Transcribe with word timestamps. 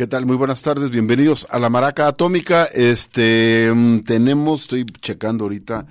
¿Qué 0.00 0.06
tal? 0.06 0.24
Muy 0.24 0.36
buenas 0.36 0.62
tardes, 0.62 0.88
bienvenidos 0.88 1.46
a 1.50 1.58
la 1.58 1.68
Maraca 1.68 2.08
Atómica. 2.08 2.64
Este, 2.64 3.70
mm, 3.70 3.98
tenemos, 3.98 4.62
estoy 4.62 4.86
checando 4.86 5.44
ahorita 5.44 5.84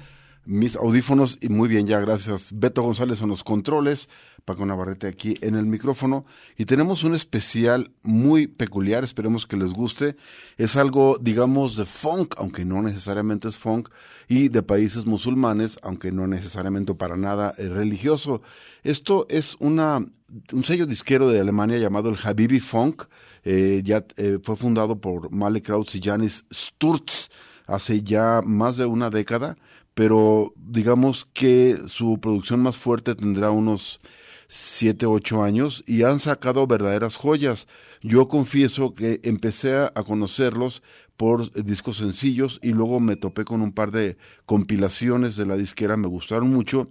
mis 0.46 0.76
audífonos 0.78 1.38
y 1.42 1.50
muy 1.50 1.70
bien, 1.70 1.86
ya 1.86 2.00
gracias. 2.00 2.50
Beto 2.52 2.82
González 2.82 3.22
en 3.22 3.30
los 3.30 3.44
controles, 3.44 4.10
Paco 4.46 4.66
Navarrete 4.66 5.06
aquí 5.06 5.36
en 5.42 5.54
el 5.54 5.68
micrófono 5.68 6.26
y 6.58 6.66
tenemos 6.66 7.04
un 7.04 7.14
especial 7.14 7.92
muy 8.02 8.48
peculiar, 8.48 9.04
esperemos 9.04 9.46
que 9.46 9.58
les 9.58 9.74
guste. 9.74 10.16
Es 10.58 10.76
algo, 10.76 11.20
digamos, 11.22 11.78
de 11.78 11.86
funk, 11.86 12.34
aunque 12.38 12.66
no 12.66 12.82
necesariamente 12.82 13.48
es 13.48 13.60
funk, 13.60 13.90
y 14.28 14.50
de 14.50 14.64
países 14.64 15.06
musulmanes, 15.06 15.78
aunque 15.84 16.12
no 16.12 16.26
necesariamente 16.26 16.96
para 16.96 17.16
nada 17.16 17.54
es 17.60 17.70
religioso. 17.70 18.42
Esto 18.82 19.28
es 19.30 19.56
una, 19.60 20.04
un 20.52 20.64
sello 20.64 20.88
disquero 20.88 21.30
de 21.30 21.40
Alemania 21.40 21.78
llamado 21.78 22.10
el 22.10 22.18
Habibi 22.24 22.60
Funk, 22.60 23.04
eh, 23.44 23.82
ya 23.84 24.06
eh, 24.18 24.40
fue 24.42 24.56
fundado 24.56 25.00
por 25.00 25.32
Male 25.32 25.62
Kraus 25.62 25.96
y 25.96 26.02
Janis 26.02 26.46
Sturz 26.54 27.30
hace 27.68 28.02
ya 28.02 28.42
más 28.44 28.78
de 28.78 28.86
una 28.86 29.10
década 29.10 29.58
pero 30.00 30.54
digamos 30.56 31.28
que 31.34 31.78
su 31.88 32.20
producción 32.22 32.62
más 32.62 32.78
fuerte 32.78 33.16
tendrá 33.16 33.52
unos 33.52 34.00
7, 34.48 35.06
8 35.06 35.44
años 35.44 35.84
y 35.86 36.04
han 36.04 36.22
sacado 36.22 36.66
verdaderas 36.68 37.18
joyas. 37.18 37.68
Yo 38.02 38.30
confieso 38.30 38.94
que 38.94 39.20
empecé 39.24 39.76
a 39.76 40.04
conocerlos 40.08 40.84
por 41.18 41.52
discos 41.66 41.98
sencillos 41.98 42.60
y 42.64 42.70
luego 42.70 43.02
me 43.02 43.18
topé 43.18 43.44
con 43.44 43.62
un 43.62 43.74
par 43.74 43.92
de 43.92 44.16
compilaciones 44.46 45.36
de 45.36 45.46
la 45.46 45.58
disquera, 45.58 45.98
me 45.98 46.08
gustaron 46.08 46.50
mucho 46.50 46.88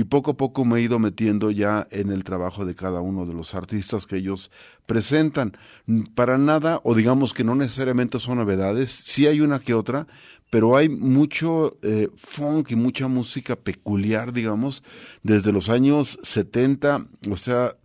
y 0.00 0.04
poco 0.04 0.30
a 0.30 0.36
poco 0.38 0.64
me 0.64 0.78
he 0.78 0.82
ido 0.82 0.98
metiendo 0.98 1.50
ya 1.50 1.86
en 1.90 2.10
el 2.10 2.24
trabajo 2.24 2.64
de 2.64 2.74
cada 2.74 3.02
uno 3.02 3.26
de 3.26 3.34
los 3.34 3.54
artistas 3.54 4.06
que 4.06 4.16
ellos 4.16 4.50
presentan. 4.86 5.52
Para 6.14 6.38
nada, 6.38 6.80
o 6.84 6.94
digamos 6.94 7.34
que 7.34 7.44
no 7.44 7.54
necesariamente 7.54 8.18
son 8.18 8.38
novedades, 8.38 8.90
sí 8.90 9.26
hay 9.26 9.42
una 9.42 9.58
que 9.58 9.74
otra, 9.74 10.06
pero 10.48 10.74
hay 10.74 10.88
mucho 10.88 11.76
eh, 11.82 12.08
funk 12.16 12.70
y 12.70 12.76
mucha 12.76 13.08
música 13.08 13.56
peculiar, 13.56 14.32
digamos, 14.32 14.82
desde 15.22 15.52
los 15.52 15.68
años 15.68 16.18
70, 16.22 17.04
o 17.30 17.36
sea, 17.36 17.76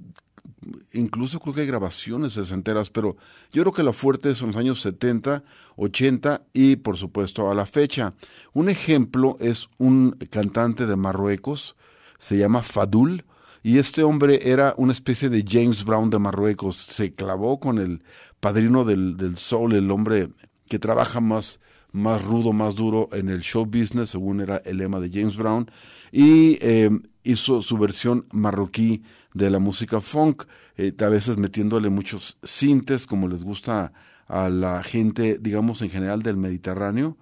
incluso 0.93 1.41
creo 1.41 1.53
que 1.53 1.61
hay 1.61 1.67
grabaciones 1.67 2.31
sesenteras, 2.31 2.91
pero 2.91 3.17
yo 3.51 3.61
creo 3.63 3.73
que 3.73 3.83
la 3.83 3.91
fuerte 3.91 4.35
son 4.35 4.47
los 4.47 4.57
años 4.57 4.81
70, 4.81 5.43
80 5.75 6.43
y 6.53 6.77
por 6.77 6.95
supuesto 6.95 7.51
a 7.51 7.55
la 7.55 7.65
fecha. 7.65 8.13
Un 8.53 8.69
ejemplo 8.69 9.35
es 9.41 9.67
un 9.79 10.11
cantante 10.29 10.85
de 10.85 10.95
Marruecos, 10.95 11.75
se 12.19 12.37
llama 12.37 12.63
Fadul, 12.63 13.25
y 13.63 13.79
este 13.79 14.03
hombre 14.03 14.39
era 14.43 14.73
una 14.77 14.91
especie 14.91 15.29
de 15.29 15.43
James 15.47 15.83
Brown 15.83 16.09
de 16.09 16.19
Marruecos, 16.19 16.77
se 16.77 17.13
clavó 17.13 17.59
con 17.59 17.79
el 17.79 18.03
padrino 18.39 18.85
del, 18.85 19.17
del 19.17 19.37
soul, 19.37 19.73
el 19.73 19.89
hombre 19.89 20.29
que 20.67 20.79
trabaja 20.79 21.19
más 21.19 21.59
más 21.95 22.25
rudo, 22.25 22.51
más 22.51 22.75
duro 22.75 23.07
en 23.13 23.29
el 23.29 23.39
show 23.39 23.65
business, 23.65 24.09
según 24.09 24.41
era 24.41 24.57
el 24.65 24.77
lema 24.77 24.99
de 24.99 25.09
James 25.09 25.37
Brown, 25.37 25.71
y 26.11 26.57
eh, 26.61 26.89
hizo 27.23 27.61
su 27.61 27.77
versión 27.77 28.25
marroquí 28.33 29.01
de 29.33 29.49
la 29.49 29.59
música 29.59 30.01
funk, 30.01 30.43
eh, 30.75 30.93
a 30.99 31.07
veces 31.07 31.37
metiéndole 31.37 31.89
muchos 31.89 32.37
sintes, 32.43 33.07
como 33.07 33.29
les 33.29 33.45
gusta 33.45 33.93
a 34.27 34.49
la 34.49 34.83
gente, 34.83 35.37
digamos, 35.39 35.81
en 35.81 35.89
general 35.89 36.21
del 36.21 36.35
Mediterráneo. 36.35 37.17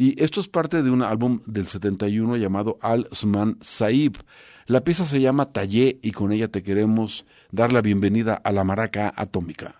Y 0.00 0.14
esto 0.22 0.40
es 0.40 0.46
parte 0.46 0.84
de 0.84 0.92
un 0.92 1.02
álbum 1.02 1.40
del 1.44 1.66
71 1.66 2.36
llamado 2.36 2.78
Al-Sman 2.82 3.58
Saib. 3.60 4.12
La 4.66 4.84
pieza 4.84 5.04
se 5.04 5.20
llama 5.20 5.50
Tallé 5.50 5.98
y 6.00 6.12
con 6.12 6.30
ella 6.30 6.46
te 6.46 6.62
queremos 6.62 7.26
dar 7.50 7.72
la 7.72 7.82
bienvenida 7.82 8.34
a 8.34 8.52
la 8.52 8.62
maraca 8.62 9.12
atómica. 9.16 9.74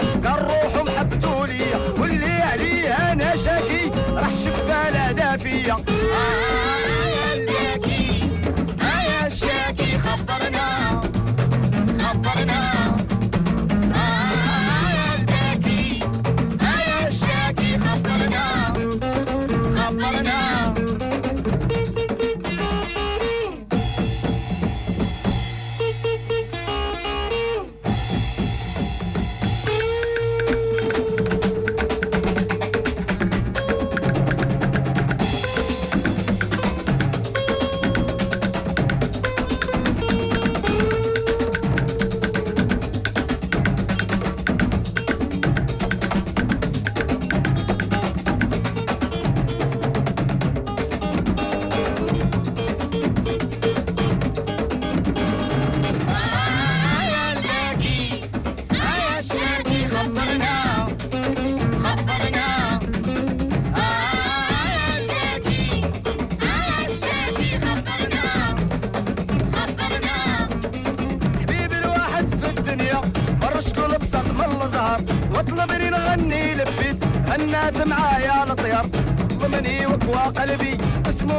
شاكي 0.00 0.20
كالروح 0.24 0.84
محبتو 0.84 1.44
ليا 1.44 1.78
واللي 2.00 2.42
عليه 2.42 3.12
أنا 3.12 3.36
شاكي. 3.36 3.87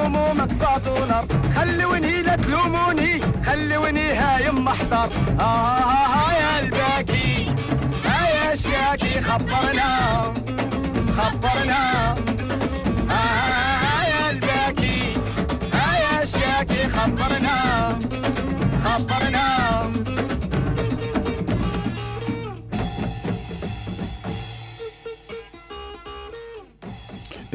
اسمه 0.10 0.34
مكفات 0.34 0.88
ونار 0.88 1.26
خلوني 1.56 2.22
لا 2.22 2.36
تلوموني. 2.36 3.22
خلوني 3.46 4.14
هايم 4.14 4.66
محضر 4.66 5.10
آه, 5.40 5.44
آه, 5.44 6.30
آه 6.30 6.34
يا 6.34 6.60
الباكي 6.60 7.56
آه 8.06 8.28
يا 8.28 8.54
الشاكي 8.54 9.22
خبرنا. 9.22 10.34
خبرنا. 11.18 12.09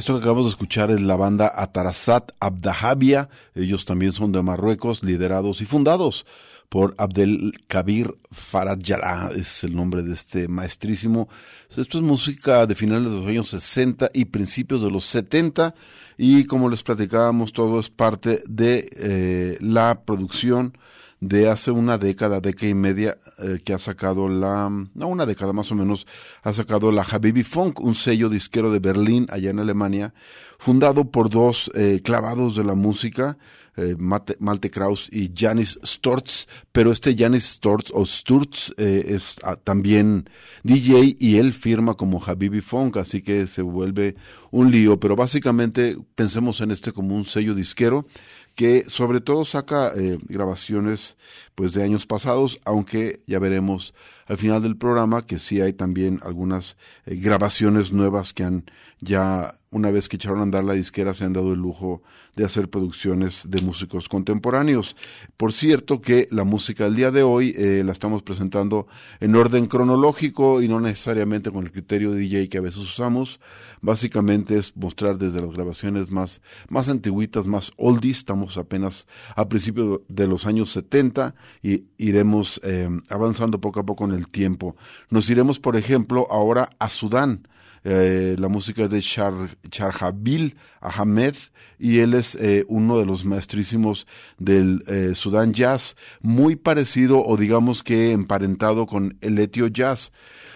Esto 0.04 0.12
que 0.12 0.18
acabamos 0.18 0.44
de 0.44 0.50
escuchar 0.50 0.90
es 0.90 1.00
la 1.00 1.16
banda 1.16 1.50
Atarasat 1.56 2.32
Abdahabia. 2.38 3.30
Ellos 3.54 3.86
también 3.86 4.12
son 4.12 4.32
de 4.32 4.42
Marruecos, 4.42 5.02
liderados 5.02 5.62
y 5.62 5.64
fundados 5.64 6.26
por 6.68 6.94
Abdel 6.98 7.54
Kabir 7.68 8.14
Farajala, 8.30 9.30
es 9.34 9.64
el 9.64 9.74
nombre 9.74 10.02
de 10.02 10.12
este 10.12 10.46
maestrísimo. 10.46 11.30
Esto 11.74 11.96
es 11.96 12.04
música 12.04 12.66
de 12.66 12.74
finales 12.74 13.12
de 13.12 13.16
los 13.16 13.26
años 13.26 13.48
60 13.48 14.10
y 14.12 14.26
principios 14.26 14.82
de 14.82 14.90
los 14.90 15.06
70 15.06 15.74
y 16.18 16.44
como 16.44 16.68
les 16.68 16.82
platicábamos, 16.82 17.54
todo 17.54 17.80
es 17.80 17.88
parte 17.88 18.42
de 18.46 18.86
eh, 18.98 19.56
la 19.62 20.02
producción 20.04 20.76
de 21.20 21.48
hace 21.48 21.70
una 21.70 21.98
década, 21.98 22.40
década 22.40 22.68
y 22.68 22.74
media, 22.74 23.16
eh, 23.38 23.60
que 23.64 23.72
ha 23.72 23.78
sacado 23.78 24.28
la, 24.28 24.68
no 24.94 25.08
una 25.08 25.26
década 25.26 25.52
más 25.52 25.70
o 25.72 25.74
menos, 25.74 26.06
ha 26.42 26.52
sacado 26.52 26.92
la 26.92 27.02
Habibi 27.02 27.44
Funk, 27.44 27.80
un 27.80 27.94
sello 27.94 28.28
disquero 28.28 28.70
de 28.70 28.78
Berlín, 28.78 29.26
allá 29.30 29.50
en 29.50 29.58
Alemania, 29.58 30.14
fundado 30.58 31.10
por 31.10 31.30
dos 31.30 31.70
eh, 31.74 32.00
clavados 32.02 32.56
de 32.56 32.64
la 32.64 32.74
música, 32.74 33.38
eh, 33.76 33.96
Malte, 33.98 34.70
Kraus 34.70 35.08
y 35.10 35.32
Janis 35.34 35.80
Storz, 35.84 36.46
pero 36.70 36.92
este 36.92 37.16
Janis 37.16 37.44
Storz 37.44 37.90
o 37.92 38.06
Sturz 38.06 38.72
es 38.76 39.34
ah, 39.42 39.56
también 39.56 40.30
DJ 40.62 41.16
y 41.18 41.38
él 41.38 41.52
firma 41.52 41.94
como 41.94 42.22
Habibi 42.24 42.60
Funk, 42.60 42.98
así 42.98 43.20
que 43.20 43.48
se 43.48 43.62
vuelve 43.62 44.14
un 44.52 44.70
lío, 44.70 45.00
pero 45.00 45.16
básicamente 45.16 45.96
pensemos 46.14 46.60
en 46.60 46.70
este 46.70 46.92
como 46.92 47.16
un 47.16 47.24
sello 47.24 47.54
disquero 47.54 48.06
que 48.54 48.84
sobre 48.88 49.20
todo 49.20 49.44
saca 49.44 49.92
eh, 49.96 50.18
grabaciones 50.22 51.16
pues 51.54 51.72
de 51.72 51.82
años 51.82 52.06
pasados, 52.06 52.60
aunque 52.64 53.22
ya 53.26 53.38
veremos 53.38 53.94
al 54.26 54.38
final 54.38 54.62
del 54.62 54.76
programa 54.76 55.26
que 55.26 55.38
sí 55.38 55.60
hay 55.60 55.72
también 55.72 56.20
algunas 56.22 56.76
eh, 57.06 57.16
grabaciones 57.16 57.92
nuevas 57.92 58.32
que 58.32 58.44
han 58.44 58.64
ya 59.00 59.54
una 59.74 59.90
vez 59.90 60.08
que 60.08 60.14
echaron 60.16 60.38
a 60.38 60.42
andar 60.44 60.62
la 60.62 60.74
disquera 60.74 61.14
se 61.14 61.24
han 61.24 61.32
dado 61.32 61.52
el 61.52 61.58
lujo 61.58 62.00
de 62.36 62.44
hacer 62.44 62.70
producciones 62.70 63.42
de 63.48 63.60
músicos 63.60 64.08
contemporáneos. 64.08 64.96
Por 65.36 65.52
cierto 65.52 66.00
que 66.00 66.28
la 66.30 66.44
música 66.44 66.84
del 66.84 66.94
día 66.94 67.10
de 67.10 67.24
hoy 67.24 67.56
eh, 67.58 67.82
la 67.84 67.90
estamos 67.90 68.22
presentando 68.22 68.86
en 69.18 69.34
orden 69.34 69.66
cronológico 69.66 70.62
y 70.62 70.68
no 70.68 70.80
necesariamente 70.80 71.50
con 71.50 71.64
el 71.64 71.72
criterio 71.72 72.12
de 72.12 72.20
DJ 72.20 72.48
que 72.48 72.58
a 72.58 72.60
veces 72.60 72.82
usamos. 72.82 73.40
Básicamente 73.80 74.58
es 74.58 74.76
mostrar 74.76 75.18
desde 75.18 75.40
las 75.40 75.50
grabaciones 75.50 76.12
más, 76.12 76.40
más 76.68 76.88
antiguitas, 76.88 77.46
más 77.46 77.72
oldies. 77.76 78.18
Estamos 78.18 78.56
apenas 78.56 79.08
a 79.34 79.48
principios 79.48 80.02
de 80.06 80.28
los 80.28 80.46
años 80.46 80.70
70 80.70 81.34
y 81.62 81.82
iremos 81.98 82.60
eh, 82.62 82.88
avanzando 83.10 83.60
poco 83.60 83.80
a 83.80 83.84
poco 83.84 84.04
en 84.04 84.12
el 84.12 84.28
tiempo. 84.28 84.76
Nos 85.10 85.28
iremos, 85.30 85.58
por 85.58 85.76
ejemplo, 85.76 86.28
ahora 86.30 86.70
a 86.78 86.88
Sudán. 86.88 87.48
Eh, 87.84 88.36
la 88.38 88.48
música 88.48 88.84
es 88.84 88.90
de 88.90 89.02
Char, 89.02 89.34
Charhabil 89.68 90.56
Ahmed 90.80 91.34
y 91.78 91.98
él 91.98 92.14
es 92.14 92.34
eh, 92.36 92.64
uno 92.68 92.98
de 92.98 93.04
los 93.04 93.26
maestrísimos 93.26 94.06
del 94.38 94.82
eh, 94.88 95.14
Sudán 95.14 95.52
Jazz, 95.52 95.94
muy 96.22 96.56
parecido 96.56 97.22
o 97.22 97.36
digamos 97.36 97.82
que 97.82 98.12
emparentado 98.12 98.86
con 98.86 99.18
el 99.20 99.38
Etio 99.38 99.66
Jazz. 99.66 100.12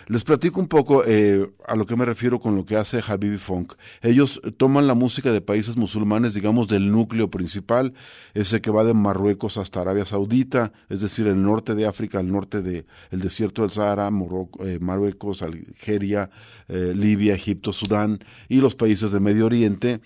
Les 0.07 0.25
platico 0.25 0.59
un 0.59 0.69
poco 0.69 1.03
a 1.03 1.77
lo 1.77 1.85
que 1.85 1.95
me 1.95 2.07
refiero 2.07 2.41
con 2.41 2.57
lo 2.57 2.65
que 2.65 2.77
hace 2.77 3.03
Habibi 3.07 3.37
Funk. 3.37 3.75
Ellos 4.01 4.41
toman 4.57 4.87
la 4.87 4.95
música 4.95 5.33
de 5.33 5.43
países 5.43 5.77
musulmanes, 5.77 6.33
digamos, 6.33 6.67
del 6.67 6.91
núcleo 6.91 7.31
principal, 7.31 7.93
ese 8.33 8.63
que 8.63 8.71
va 8.71 8.85
de 8.85 8.95
Marruecos 8.95 9.59
hasta 9.59 9.83
Arabia 9.83 10.07
Saudita, 10.07 10.73
es 10.89 11.03
decir, 11.03 11.27
el 11.27 11.43
norte 11.43 11.75
de 11.75 11.87
África, 11.87 12.21
el 12.21 12.33
norte 12.33 12.63
del 12.63 12.87
el 13.11 13.21
desierto 13.21 13.61
del 13.61 13.71
Sahara, 13.71 14.11
Marruecos, 14.11 15.43
Algeria, 15.43 16.31
eh, 16.69 16.93
Libia, 17.19 17.35
Egipto, 17.35 17.73
Sudán 17.73 18.21
y 18.49 18.61
los 18.61 18.77
países 18.77 19.11
de 19.11 19.19
Medio 19.19 19.47
Oriente. 19.47 20.01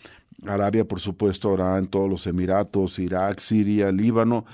Arabia, 0.46 0.88
por 0.88 0.98
supuesto, 0.98 1.50
ahora 1.50 1.76
en 1.76 1.86
todos 1.86 2.08
los 2.08 2.26
Emiratos, 2.26 2.98
Irak, 2.98 3.38
Siria, 3.38 3.92
Líbano, 3.92 4.46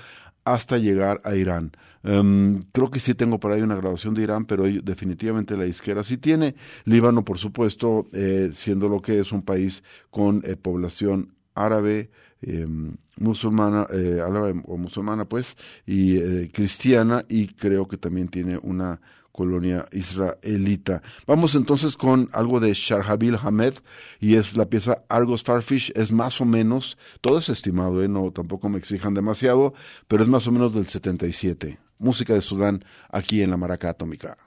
hasta 0.43 0.77
llegar 0.77 1.21
a 1.23 1.35
Irán. 1.35 1.71
Um, 2.03 2.61
creo 2.73 2.91
que 2.91 2.99
sí 2.99 3.13
tengo 3.13 3.39
por 3.39 3.53
ahí 3.53 3.61
una 3.61 3.75
grabación 3.75 4.13
de 4.13 4.23
Irán, 4.23 4.43
pero 4.43 4.65
definitivamente 4.65 5.55
la 5.55 5.67
izquierda 5.67 6.03
sí 6.03 6.17
tiene. 6.17 6.53
Líbano, 6.83 7.23
por 7.23 7.37
supuesto, 7.37 8.07
eh, 8.11 8.49
siendo 8.51 8.89
lo 8.89 9.01
que 9.01 9.19
es 9.19 9.31
un 9.31 9.41
país 9.41 9.81
con 10.09 10.41
eh, 10.43 10.57
población 10.57 11.33
árabe, 11.55 12.09
eh, 12.41 12.67
musulmana, 13.17 13.83
árabe 13.83 14.61
o 14.65 14.77
musulmana, 14.77 15.25
pues, 15.25 15.55
y 15.85 16.47
cristiana, 16.49 17.23
y 17.29 17.47
creo 17.47 17.87
que 17.87 17.97
también 17.97 18.27
tiene 18.27 18.59
una 18.61 18.99
colonia 19.31 19.85
israelita. 19.91 21.01
Vamos 21.25 21.55
entonces 21.55 21.97
con 21.97 22.29
algo 22.33 22.59
de 22.59 22.73
Sharhabil 22.73 23.37
Hamed 23.41 23.73
y 24.19 24.35
es 24.35 24.57
la 24.57 24.69
pieza 24.69 25.03
Argos 25.09 25.43
Farfish, 25.43 25.91
es 25.95 26.11
más 26.11 26.41
o 26.41 26.45
menos, 26.45 26.97
todo 27.21 27.39
es 27.39 27.49
estimado, 27.49 28.03
¿eh? 28.03 28.07
no 28.07 28.31
tampoco 28.31 28.69
me 28.69 28.77
exijan 28.77 29.13
demasiado, 29.13 29.73
pero 30.07 30.23
es 30.23 30.29
más 30.29 30.47
o 30.47 30.51
menos 30.51 30.73
del 30.73 30.85
77. 30.85 31.79
Música 31.97 32.33
de 32.33 32.41
Sudán 32.41 32.83
aquí 33.09 33.41
en 33.41 33.49
la 33.49 33.57
Maraca 33.57 33.89
Atómica. 33.89 34.37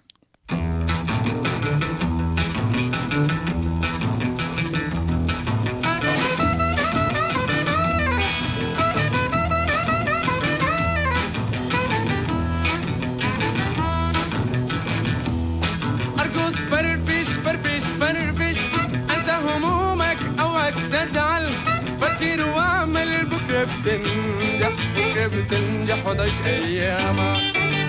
بتنجح 25.27 26.07
وداش 26.07 26.41
ايامك 26.47 27.37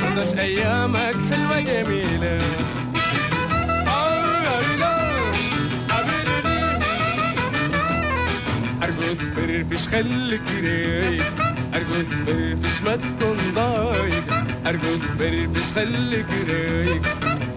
وداش 0.04 0.34
ايامك 0.40 1.16
حلوة 1.32 1.60
جميلة. 1.60 2.40
أرجو 8.84 9.14
صفر 9.14 9.64
خليك 9.92 10.42
رايق 10.64 11.24
أرجو 11.74 12.04
فرفش 12.26 12.82
ما 12.82 12.96
تكون 12.96 13.38
ضايق 13.56 14.24
أرجو 14.68 14.98
فرفش 15.20 15.74
خليك 15.76 16.26
رايق 16.50 17.02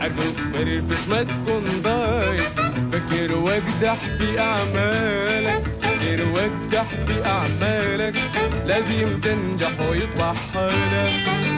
أرجو 0.03 0.33
فرفش 0.53 1.09
ما 1.09 1.23
تكون 1.23 1.65
ضايق 1.83 2.53
فكر 2.93 3.39
واجدح 3.39 3.97
في 4.19 4.41
أعمالك 4.41 5.63
فكر 5.83 6.29
واجدح 6.29 6.85
في 7.07 7.27
أعمالك. 7.27 8.36
لازم 8.67 9.21
تنجح 9.21 9.81
ويصبح 9.91 10.35
حالك 10.55 11.13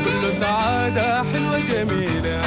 كله 0.04 0.40
سعادة 0.40 1.22
حلوة 1.22 1.58
جميلة. 1.58 2.40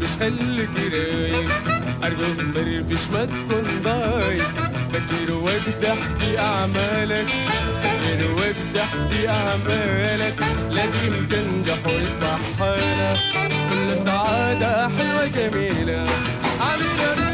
فيش 0.00 0.10
خلك 0.20 0.68
رايق 0.92 1.52
قلبي 2.02 2.32
اصبر 2.32 2.82
فيش 2.88 3.10
ما 3.12 3.24
تكون 3.24 3.66
ضاي 3.84 4.40
فكر 4.92 5.32
وابدح 5.34 5.96
في 6.18 6.38
أعمالك 6.38 7.26
فكر 7.82 8.30
وابدح 8.34 8.88
في 9.10 9.28
أعمالك. 9.28 10.34
لازم 10.70 11.26
تنجح 11.30 11.78
واصبح 11.86 12.38
حالك. 12.58 13.18
كل 13.70 14.04
سعادة 14.04 14.88
حلوة 14.88 15.26
جميلة. 15.26 16.06
عبيرة 16.60 17.27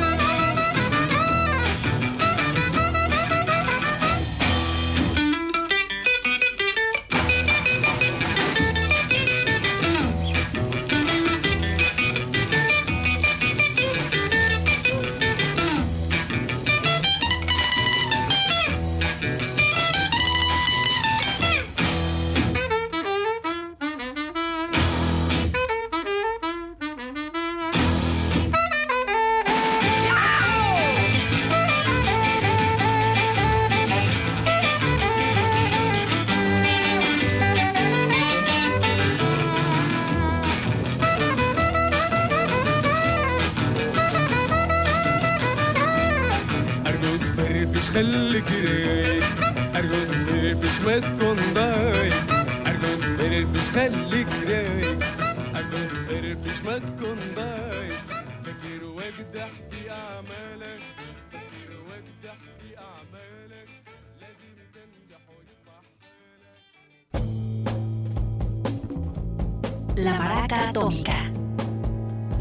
Estaca 70.45 70.69
Atómica. 70.69 71.33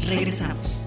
Regresamos. 0.00 0.84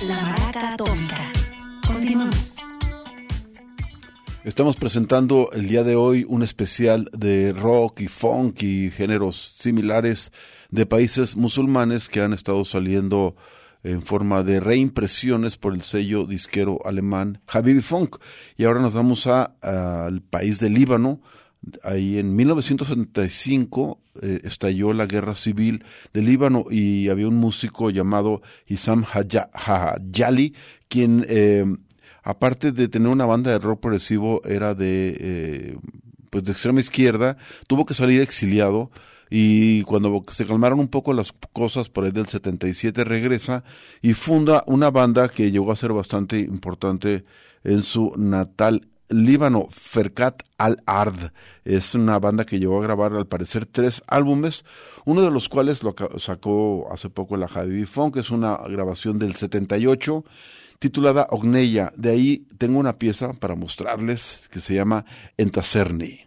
La 0.00 0.22
maraca 0.22 0.72
atómica. 0.72 1.30
Continuamos. 1.86 2.51
Estamos 4.44 4.74
presentando 4.76 5.50
el 5.52 5.68
día 5.68 5.84
de 5.84 5.94
hoy 5.94 6.24
un 6.28 6.42
especial 6.42 7.08
de 7.16 7.52
rock 7.52 8.00
y 8.00 8.08
funk 8.08 8.62
y 8.62 8.90
géneros 8.90 9.56
similares 9.58 10.32
de 10.70 10.84
países 10.84 11.36
musulmanes 11.36 12.08
que 12.08 12.22
han 12.22 12.32
estado 12.32 12.64
saliendo 12.64 13.36
en 13.84 14.02
forma 14.02 14.42
de 14.42 14.58
reimpresiones 14.58 15.56
por 15.56 15.74
el 15.74 15.82
sello 15.82 16.24
disquero 16.24 16.80
alemán 16.84 17.40
Habibi 17.46 17.82
Funk. 17.82 18.16
Y 18.56 18.64
ahora 18.64 18.80
nos 18.80 18.94
vamos 18.94 19.26
al 19.28 20.22
país 20.22 20.58
de 20.58 20.70
Líbano. 20.70 21.20
Ahí 21.84 22.18
en 22.18 22.34
1975 22.34 24.00
eh, 24.22 24.40
estalló 24.42 24.92
la 24.92 25.06
guerra 25.06 25.36
civil 25.36 25.84
de 26.12 26.22
Líbano 26.22 26.64
y 26.68 27.08
había 27.08 27.28
un 27.28 27.36
músico 27.36 27.90
llamado 27.90 28.42
Haja- 28.68 29.50
Hajali, 29.52 30.54
quien 30.88 31.24
eh, 31.28 31.64
aparte 32.22 32.72
de 32.72 32.88
tener 32.88 33.08
una 33.08 33.26
banda 33.26 33.50
de 33.50 33.58
rock 33.58 33.80
progresivo, 33.80 34.40
era 34.44 34.74
de, 34.74 35.16
eh, 35.18 35.76
pues 36.30 36.44
de 36.44 36.52
extrema 36.52 36.80
izquierda, 36.80 37.36
tuvo 37.66 37.86
que 37.86 37.94
salir 37.94 38.20
exiliado 38.20 38.90
y 39.30 39.82
cuando 39.84 40.22
se 40.30 40.46
calmaron 40.46 40.78
un 40.78 40.88
poco 40.88 41.14
las 41.14 41.32
cosas 41.52 41.88
por 41.88 42.04
ahí 42.04 42.10
del 42.10 42.26
77 42.26 43.02
regresa 43.04 43.64
y 44.02 44.12
funda 44.12 44.62
una 44.66 44.90
banda 44.90 45.28
que 45.28 45.50
llegó 45.50 45.72
a 45.72 45.76
ser 45.76 45.92
bastante 45.92 46.38
importante 46.40 47.24
en 47.64 47.82
su 47.82 48.12
natal 48.16 48.88
Líbano, 49.08 49.66
Ferkat 49.70 50.42
Al-Ard. 50.58 51.32
Es 51.64 51.94
una 51.94 52.18
banda 52.18 52.44
que 52.44 52.58
llegó 52.58 52.80
a 52.80 52.82
grabar 52.82 53.12
al 53.14 53.26
parecer 53.26 53.66
tres 53.66 54.02
álbumes, 54.06 54.64
uno 55.04 55.22
de 55.22 55.30
los 55.30 55.48
cuales 55.48 55.82
lo 55.82 55.94
sacó 56.18 56.88
hace 56.90 57.10
poco 57.10 57.36
la 57.36 57.48
Javi 57.48 57.84
Funk, 57.84 58.14
que 58.14 58.20
es 58.20 58.30
una 58.30 58.56
grabación 58.68 59.18
del 59.18 59.34
78 59.34 60.24
titulada 60.82 61.28
Ogneya. 61.30 61.92
De 61.96 62.10
ahí 62.10 62.48
tengo 62.58 62.80
una 62.80 62.94
pieza 62.94 63.34
para 63.34 63.54
mostrarles 63.54 64.48
que 64.50 64.58
se 64.58 64.74
llama 64.74 65.06
Entacerni. 65.36 66.26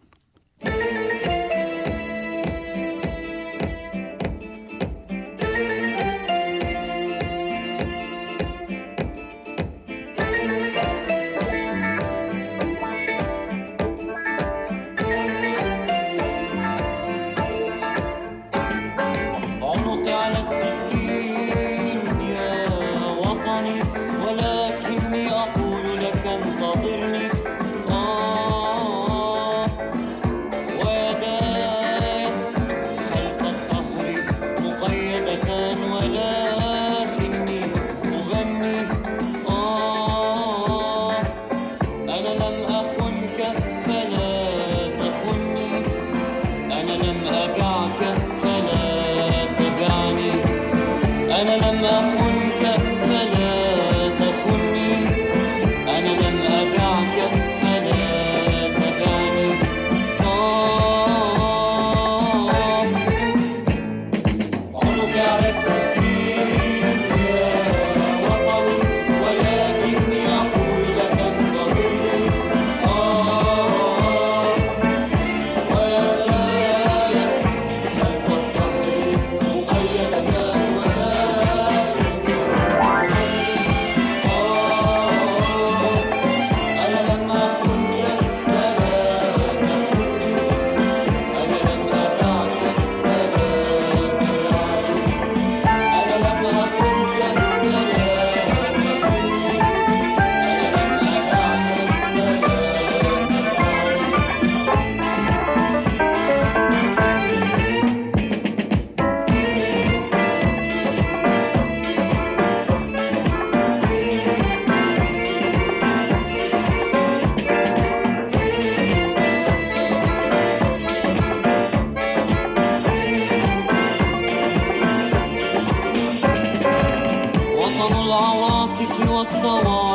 そ 129.30 129.95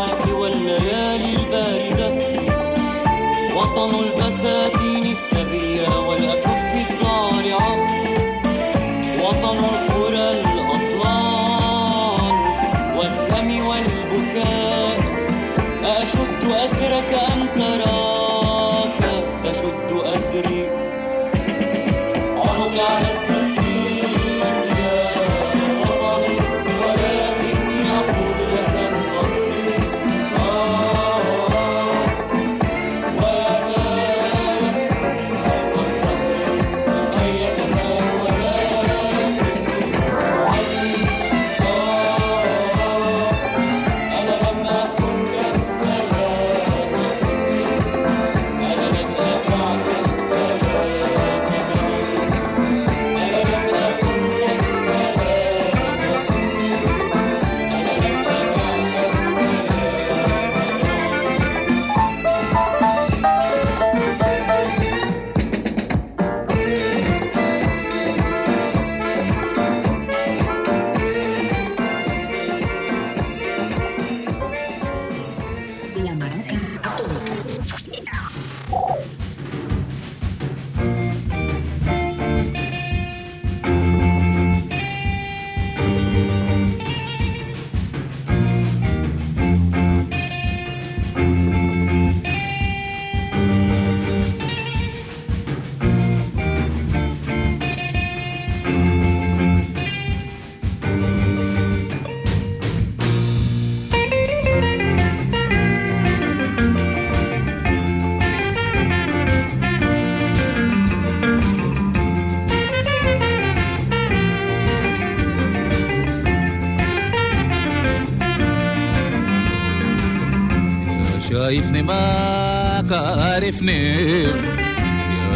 عارفني 123.50 123.94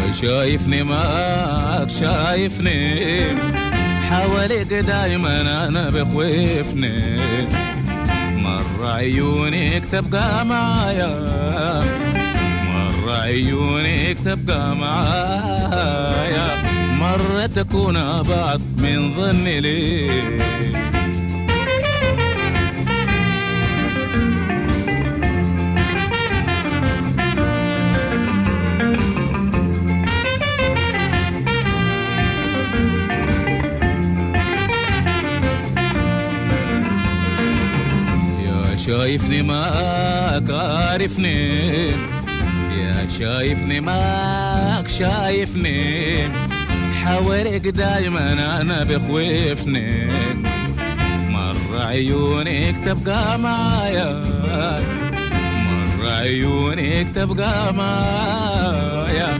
يا 0.07 0.11
شايفني 0.21 0.83
ماك 0.83 1.89
شايفني. 1.89 3.21
حواليك 4.09 4.73
دايما 4.73 5.67
أنا 5.67 5.89
بخوفني. 5.89 7.17
مرة 8.35 8.93
عيونك 8.93 9.85
تبقى 9.91 10.45
معايا. 10.45 11.29
مرة 12.67 13.21
عيونك 13.21 14.17
تبقى 14.25 14.75
معايا. 14.75 16.63
مرة 16.99 17.45
تكون 17.45 17.97
أبعد 17.97 18.61
من 18.77 19.13
ظني 19.13 19.59
ليه 19.59 20.54
شايفني 39.05 39.41
ماك 39.41 40.49
عارفني 40.49 41.69
يا 42.77 43.07
شايفني 43.19 43.81
ماك 43.81 44.87
شايفني. 44.87 46.29
حواليك 47.03 47.67
دايما 47.67 48.33
أنا 48.61 48.83
بخوفني. 48.83 50.07
مرة 51.29 51.85
عيونك 51.85 52.75
تبقى 52.85 53.39
معايا. 53.39 54.23
مرة 55.69 56.09
عيونك 56.09 57.09
تبقى 57.15 57.73
معايا. 57.73 59.39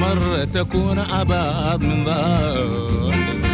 مرة 0.00 0.44
تكون 0.44 0.98
أبعد 0.98 1.80
من 1.80 2.04
ظهري 2.04 3.45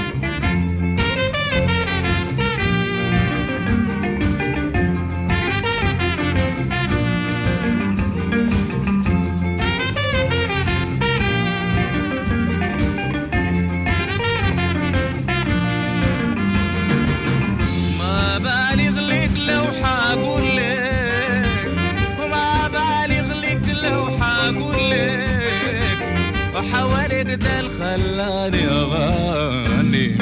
خلاني 27.93 28.69
اغني 28.69 30.17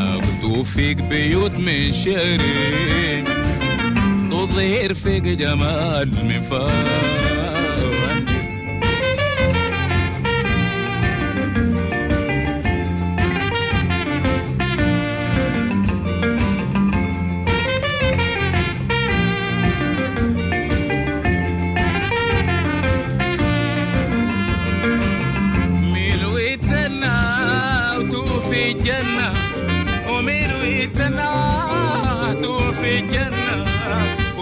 اخدو 0.00 0.62
فيك 0.62 0.96
بيوت 0.96 1.52
من 1.52 1.92
شهري 1.92 3.24
تظهر 4.30 4.94
فيك 4.94 5.22
جمال 5.22 6.10
مفاني 6.24 7.35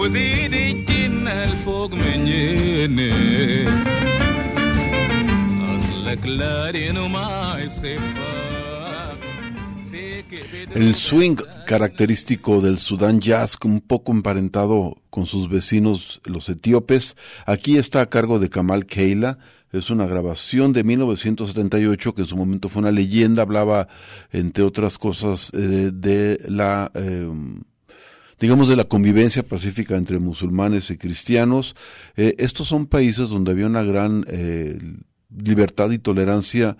وزيد 0.04 0.54
الجنة 0.54 1.30
الفوق 1.44 1.94
من 1.94 2.24
جنة 2.26 3.12
أصلك 5.76 6.26
لارين 6.26 6.96
وما 6.98 7.56
يصفك 7.64 7.98
فيك 9.90 10.26
بدون 10.52 10.82
El 10.82 10.94
swing 10.94 11.36
característico 11.66 12.60
del 12.60 12.78
Sudán 12.78 13.20
Jazz, 13.20 13.56
un 13.64 13.80
poco 13.80 14.12
emparentado 14.12 14.96
con 15.10 15.26
sus 15.26 15.48
vecinos 15.48 16.20
los 16.24 16.48
etíopes, 16.48 17.16
aquí 17.46 17.76
está 17.76 18.00
a 18.02 18.06
cargo 18.06 18.38
de 18.38 18.48
Kamal 18.48 18.86
Keila. 18.86 19.38
Es 19.72 19.88
una 19.90 20.04
grabación 20.06 20.72
de 20.72 20.82
1978 20.82 22.14
que 22.14 22.22
en 22.22 22.26
su 22.26 22.36
momento 22.36 22.68
fue 22.68 22.82
una 22.82 22.90
leyenda, 22.90 23.42
hablaba, 23.42 23.86
entre 24.32 24.64
otras 24.64 24.98
cosas, 24.98 25.50
eh, 25.54 25.90
de 25.92 26.40
la... 26.48 26.90
eh, 26.94 27.28
digamos, 28.39 28.67
de 28.67 28.75
la 28.75 28.83
convivencia 28.85 29.43
pacífica 29.43 29.95
entre 29.95 30.19
musulmanes 30.19 30.89
y 30.89 30.97
cristianos. 30.97 31.75
Eh, 32.15 32.35
estos 32.37 32.67
son 32.67 32.87
países 32.87 33.29
donde 33.29 33.51
había 33.51 33.67
una 33.67 33.83
gran 33.83 34.25
eh, 34.27 34.79
libertad 35.29 35.91
y 35.91 35.99
tolerancia 35.99 36.77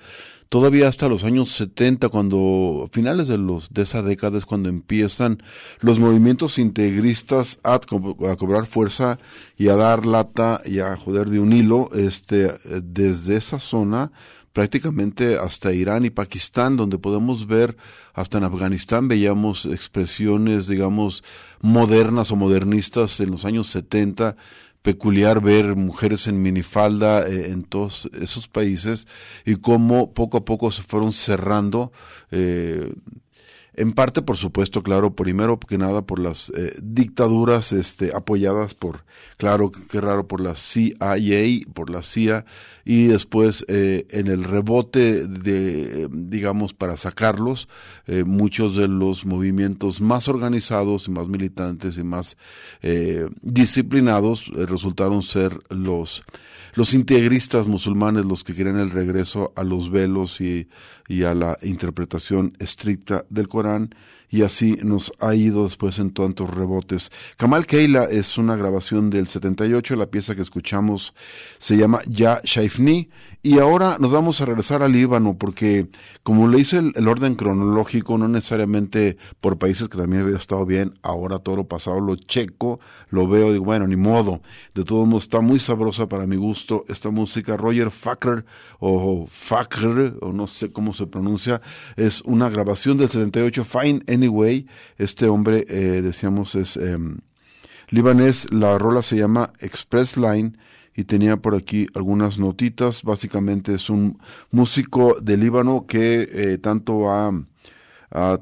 todavía 0.50 0.88
hasta 0.88 1.10
los 1.10 1.24
años 1.24 1.50
70, 1.52 2.10
cuando 2.10 2.88
finales 2.91 3.28
de 3.28 3.38
los 3.38 3.74
de 3.74 3.82
esa 3.82 4.04
década 4.04 4.38
es 4.38 4.46
cuando 4.46 4.70
empiezan 4.70 5.41
los 5.80 6.00
movimientos 6.00 6.60
integristas 6.60 7.60
a, 7.63 7.76
a 7.76 8.36
cobrar 8.36 8.65
fuerza 8.65 9.20
y 9.58 9.68
a 9.70 9.76
dar 9.76 10.06
lata 10.06 10.62
y 10.63 10.80
a 10.80 10.96
joder 10.98 11.30
de 11.30 11.39
un 11.39 11.52
hilo, 11.52 11.89
este, 11.94 12.54
desde 12.84 13.38
esa 13.38 13.60
zona 13.60 14.12
prácticamente 14.56 15.38
hasta 15.38 15.74
Irán 15.74 16.06
y 16.06 16.12
Pakistán, 16.12 16.78
donde 16.78 16.98
podemos 16.98 17.46
ver, 17.46 17.76
hasta 18.13 18.38
en 18.38 18.46
Afganistán 18.46 19.10
veíamos 19.10 19.65
expresiones, 19.65 20.68
digamos, 20.68 21.26
modernas 21.60 22.32
o 22.32 22.38
modernistas 22.38 23.20
en 23.20 23.32
los 23.32 23.44
años 23.44 23.68
70, 23.68 24.38
peculiar 24.82 25.41
ver 25.41 25.76
mujeres 25.76 26.28
en 26.28 26.41
minifalda 26.41 27.28
eh, 27.28 27.52
en 27.52 27.63
todos 27.63 28.10
esos 28.13 28.48
países 28.48 29.10
y 29.46 29.58
cómo 29.58 30.13
poco 30.13 30.38
a 30.38 30.46
poco 30.46 30.72
se 30.72 30.84
fueron 30.84 31.12
cerrando 31.12 31.91
eh, 32.32 32.94
en 33.78 33.92
parte, 33.92 34.22
por 34.22 34.38
supuesto, 34.38 34.84
claro, 34.84 35.16
primero 35.16 35.60
que 35.60 35.78
nada 35.78 36.02
por 36.02 36.20
las 36.20 36.50
eh, 36.56 36.78
dictaduras 36.82 37.72
este, 37.74 38.16
apoyadas 38.16 38.74
por, 38.74 39.04
claro, 39.38 39.72
qué 39.72 40.00
raro, 40.00 40.28
por 40.28 40.42
la 40.42 40.56
CIA, 40.56 41.62
por 41.74 41.90
la 41.90 42.02
CIA, 42.02 42.46
y 42.86 43.08
después 43.08 43.66
eh, 43.68 44.06
en 44.12 44.28
el 44.28 44.44
rebote 44.44 45.28
de, 45.28 46.08
digamos, 46.12 46.74
para 46.74 46.96
sacarlos, 46.96 47.68
eh, 48.08 48.24
muchos 48.24 48.76
de 48.76 48.88
los 48.88 49.26
movimientos 49.26 50.00
más 50.00 50.28
organizados 50.28 51.08
y 51.08 51.12
más 51.12 51.28
militantes 51.28 51.98
y 51.98 52.04
más 52.04 52.38
disciplinados 53.42 54.48
resultaron 54.54 55.24
ser 55.24 55.60
los 55.70 56.24
los 56.76 56.94
integristas 56.94 57.68
musulmanes, 57.68 58.26
los 58.26 58.44
que 58.44 58.54
querían 58.54 58.78
el 58.78 58.92
regreso 58.92 59.54
a 59.56 59.64
los 59.64 59.90
velos 59.90 60.42
y, 60.42 60.68
y 61.08 61.24
a 61.24 61.34
la 61.34 61.58
interpretación 61.62 62.54
estricta 62.60 63.26
del 63.30 63.48
Corán, 63.48 63.94
y 64.30 64.41
así 64.41 64.78
nos 64.84 65.13
ha 65.20 65.36
ido 65.36 65.63
después 65.63 66.00
en 66.00 66.12
tantos 66.12 66.50
rebotes. 66.50 67.12
Kamal 67.38 67.65
Keila 67.65 68.06
es 68.06 68.38
una 68.38 68.56
grabación 68.56 69.10
del 69.10 69.28
78, 69.28 69.96
la 69.96 70.08
pieza 70.08 70.36
que 70.36 70.41
escuchamos 70.41 71.13
se 71.58 71.78
llama 71.78 72.02
Ya 72.08 72.41
Shaifni, 72.44 73.10
y 73.46 73.60
ahora 73.60 73.98
nos 74.00 74.12
vamos 74.12 74.42
a 74.42 74.46
regresar 74.46 74.82
al 74.82 74.94
Líbano, 74.94 75.38
porque 75.38 75.88
como 76.24 76.48
le 76.48 76.60
hice 76.60 76.80
el, 76.80 77.08
orden 77.08 77.36
cronológico, 77.36 78.18
no 78.18 78.28
necesariamente 78.28 79.18
por 79.40 79.60
países 79.60 79.88
que 79.88 80.00
también 80.00 80.24
había 80.24 80.36
estado 80.36 80.66
bien, 80.66 80.96
ahora 81.04 81.38
todo 81.38 81.58
lo 81.58 81.68
pasado 81.68 82.00
lo 82.00 82.16
checo, 82.16 82.80
lo 83.12 83.28
veo, 83.28 83.52
digo, 83.52 83.64
bueno, 83.64 83.86
ni 83.86 83.98
modo. 83.98 84.42
De 84.74 84.84
todos 84.84 85.08
modos, 85.08 85.26
está 85.26 85.42
muy 85.42 85.60
sabrosa 85.60 86.10
para 86.10 86.26
mi 86.26 86.38
gusto 86.38 86.86
esta 86.88 87.12
música. 87.12 87.56
Roger 87.56 87.92
Facker, 87.92 88.46
o 88.80 89.28
Facker, 89.30 90.18
o 90.22 90.34
no 90.34 90.48
sé 90.48 90.72
cómo 90.72 90.96
se 90.96 91.06
pronuncia, 91.06 91.62
es 91.98 92.24
una 92.24 92.50
grabación 92.50 92.98
del 92.98 93.10
78, 93.10 93.64
Fine 93.64 94.02
Anyway. 94.12 94.66
Este 94.98 95.28
hombre, 95.28 95.66
eh, 95.70 96.02
decíamos, 96.02 96.56
es 96.56 96.78
em, 96.78 97.20
libanés, 97.90 98.52
la 98.52 98.80
rola 98.80 99.04
se 99.04 99.18
llama 99.18 99.54
Express 99.60 100.18
Line 100.18 100.54
y 100.96 101.04
tenía 101.04 101.38
por 101.38 101.56
aquí 101.56 101.88
algunas 101.94 102.40
notitas. 102.40 103.04
Básicamente 103.04 103.74
es 103.74 103.90
un 103.90 104.18
músico 104.52 105.18
de 105.22 105.38
Líbano 105.38 105.86
que 105.88 106.30
eh, 106.32 106.58
tanto 106.58 107.12
ha, 107.12 107.32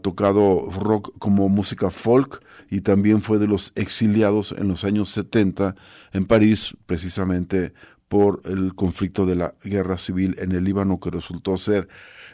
tocado 0.04 0.70
rock 0.70 1.18
como 1.18 1.50
música 1.50 1.90
folk 1.90 2.44
y 2.70 2.82
también 2.82 3.24
fue 3.24 3.40
de 3.40 3.48
los 3.48 3.72
exiliados 3.74 4.54
en 4.56 4.68
los 4.68 4.84
años 4.84 5.10
70 5.10 5.74
en 6.12 6.26
París, 6.26 6.78
precisamente 6.86 7.74
por 8.08 8.42
el 8.46 8.76
conflicto 8.76 9.26
de 9.26 9.36
la 9.36 9.56
guerra 9.64 9.98
civil 9.98 10.36
en 10.38 10.52
el 10.52 10.64
Líbano 10.64 11.00
que 11.00 11.10
resultó 11.10 11.58
ser 11.58 11.88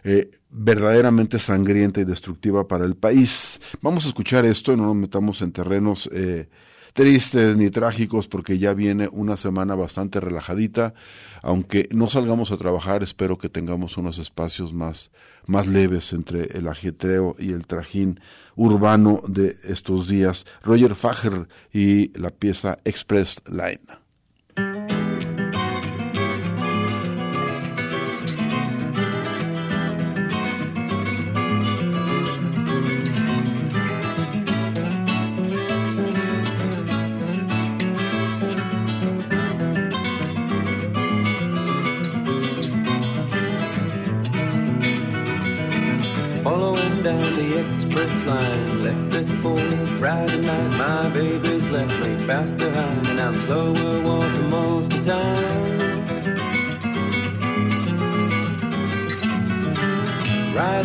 eh, 0.04 0.32
verdaderamente 0.50 1.40
sangrienta 1.40 2.02
y 2.02 2.04
destructiva 2.06 2.68
para 2.68 2.84
el 2.84 2.96
país. 2.96 3.62
Vamos 3.82 4.04
a 4.04 4.10
escuchar 4.10 4.44
esto 4.44 4.74
y 4.74 4.76
no 4.76 4.88
nos 4.88 4.96
metamos 4.96 5.42
en 5.42 5.54
terrenos 5.54 6.10
eh, 6.12 6.50
tristes 6.94 7.56
ni 7.56 7.70
trágicos 7.70 8.28
porque 8.28 8.58
ya 8.58 8.74
viene 8.74 9.08
una 9.12 9.38
semana 9.38 9.76
bastante 9.76 10.20
relajadita. 10.20 10.94
Aunque 11.42 11.88
no 11.92 12.10
salgamos 12.10 12.52
a 12.52 12.58
trabajar, 12.58 13.04
espero 13.04 13.38
que 13.38 13.50
tengamos 13.50 13.98
unos 13.98 14.18
espacios 14.18 14.74
más, 14.74 15.12
más 15.46 15.68
leves 15.68 16.14
entre 16.14 16.58
el 16.58 16.68
ajetreo 16.68 17.36
y 17.40 17.52
el 17.52 17.66
trajín 17.68 18.20
urbano 18.56 19.22
de 19.28 19.56
estos 19.64 20.08
días. 20.08 20.46
Roger 20.64 20.96
Fager 20.96 21.48
y 21.72 22.18
la 22.18 22.30
pieza 22.30 22.80
Express 22.84 23.42
Line. 23.48 24.09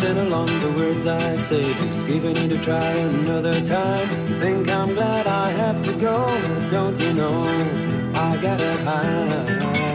Riding 0.05 0.27
along 0.27 0.59
the 0.59 0.69
words 0.69 1.07
I 1.07 1.35
say, 1.35 1.63
just 1.83 2.05
giving 2.05 2.37
it 2.37 2.51
a 2.51 2.63
try 2.63 2.91
another 2.91 3.59
time. 3.59 4.07
You 4.29 4.39
think 4.39 4.69
I'm 4.69 4.93
glad 4.93 5.25
I 5.25 5.49
have 5.49 5.81
to 5.81 5.93
go, 5.93 6.27
don't 6.69 6.99
you 6.99 7.11
know? 7.11 7.41
I 8.13 8.37
gotta 8.39 8.77
hide. 8.83 9.55
flying 9.55 9.94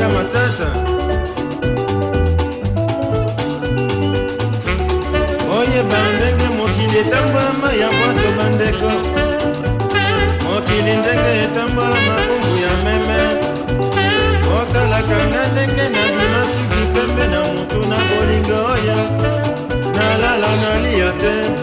Esanga 0.00 0.08
matata 0.08 0.68
oyeba 5.58 5.98
ndenge 6.16 6.48
mokili 6.58 6.98
etambwama 6.98 7.68
ya 7.80 7.88
bwato 7.96 8.28
bandeko 8.38 8.90
mokili 10.44 10.96
ndenge 10.96 11.32
etambola 11.44 11.96
makumbu 12.06 12.52
ya 12.64 12.72
meme. 12.84 13.20
Otalaka 14.60 15.16
nga 15.28 15.42
ndenge 15.52 15.82
na 15.94 16.02
bima 16.16 16.42
suki 16.52 16.82
pembe 16.94 17.24
na 17.32 17.40
mutu 17.52 17.80
na 17.90 17.96
bolingo 18.08 18.58
oyo 18.72 18.98
nalala 19.96 20.50
nalia 20.62 21.12
te 21.20 21.59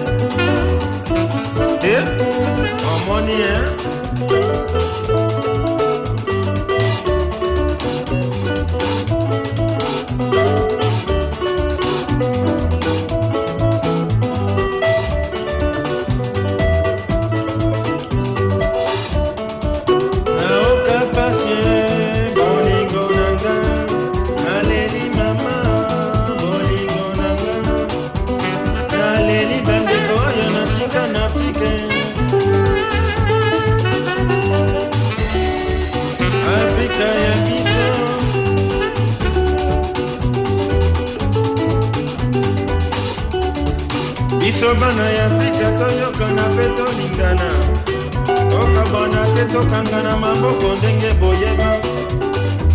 te 49.38 49.46
tokanga 49.54 50.02
na 50.04 50.18
maboko 50.18 50.76
ndenge 50.78 51.14
boyeba. 51.20 51.70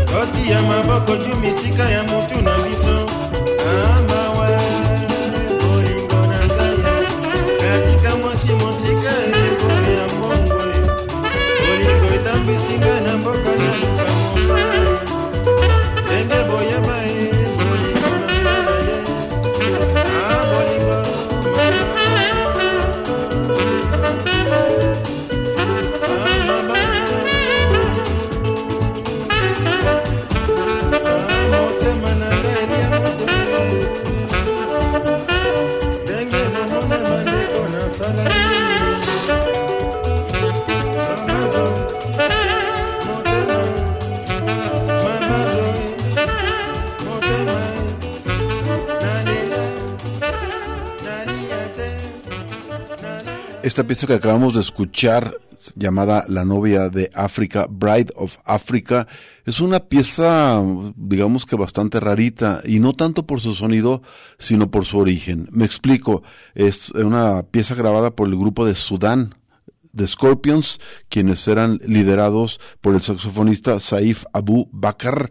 Toti 0.07 0.51
ya 0.51 0.62
maboko 0.62 1.16
ju 1.16 1.35
misika 1.37 1.90
ya 1.90 2.03
mo 2.03 2.22
Pieza 53.87 54.07
que 54.07 54.14
acabamos 54.14 54.55
de 54.55 54.61
escuchar, 54.61 55.37
llamada 55.75 56.25
La 56.29 56.45
novia 56.45 56.88
de 56.88 57.11
África, 57.14 57.66
Bride 57.68 58.12
of 58.14 58.38
Africa, 58.45 59.09
es 59.45 59.61
una 59.61 59.81
pieza, 59.81 60.62
digamos 60.97 61.45
que 61.47 61.57
bastante 61.57 61.99
rarita, 61.99 62.61
y 62.64 62.79
no 62.79 62.92
tanto 62.95 63.27
por 63.27 63.40
su 63.40 63.55
sonido, 63.55 64.03
sino 64.38 64.71
por 64.71 64.85
su 64.85 64.99
origen. 64.99 65.49
Me 65.51 65.64
explico, 65.64 66.23
es 66.55 66.90
una 66.90 67.42
pieza 67.42 67.75
grabada 67.75 68.12
por 68.12 68.29
el 68.29 68.37
grupo 68.37 68.64
de 68.64 68.77
Sudán, 68.77 69.35
The 69.94 70.07
Scorpions, 70.07 70.81
quienes 71.09 71.46
eran 71.48 71.78
liderados 71.85 72.61
por 72.81 72.94
el 72.94 73.00
saxofonista 73.00 73.78
Saif 73.78 74.24
Abu 74.33 74.68
Bakr, 74.72 75.31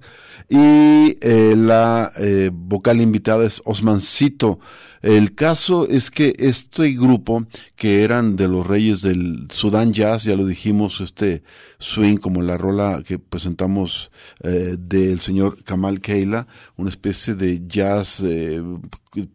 y 0.50 1.15
eh, 1.21 1.56
la 1.56 2.12
eh, 2.17 2.50
vocal 2.54 3.02
invitada 3.02 3.45
es 3.45 3.62
Osman 3.65 4.02
Sito. 4.02 4.60
El 5.02 5.34
caso 5.34 5.88
es 5.88 6.12
que 6.12 6.34
este 6.38 6.91
grupo, 6.91 7.45
que 7.76 8.04
eran 8.04 8.36
de 8.36 8.47
los 8.47 8.67
reyes 8.67 9.02
del 9.02 9.47
Sudán 9.50 9.93
Jazz, 9.93 10.24
ya 10.24 10.36
lo 10.36 10.45
dijimos, 10.45 11.02
este 11.02 11.41
swing 11.80 12.17
como 12.17 12.41
la 12.43 12.58
rola 12.58 13.02
que 13.04 13.17
presentamos 13.17 14.12
eh, 14.43 14.76
del 14.78 15.19
señor 15.21 15.63
Kamal 15.63 16.02
Keila, 16.02 16.47
una 16.76 16.89
especie 16.89 17.34
de 17.34 17.62
jazz, 17.65 18.24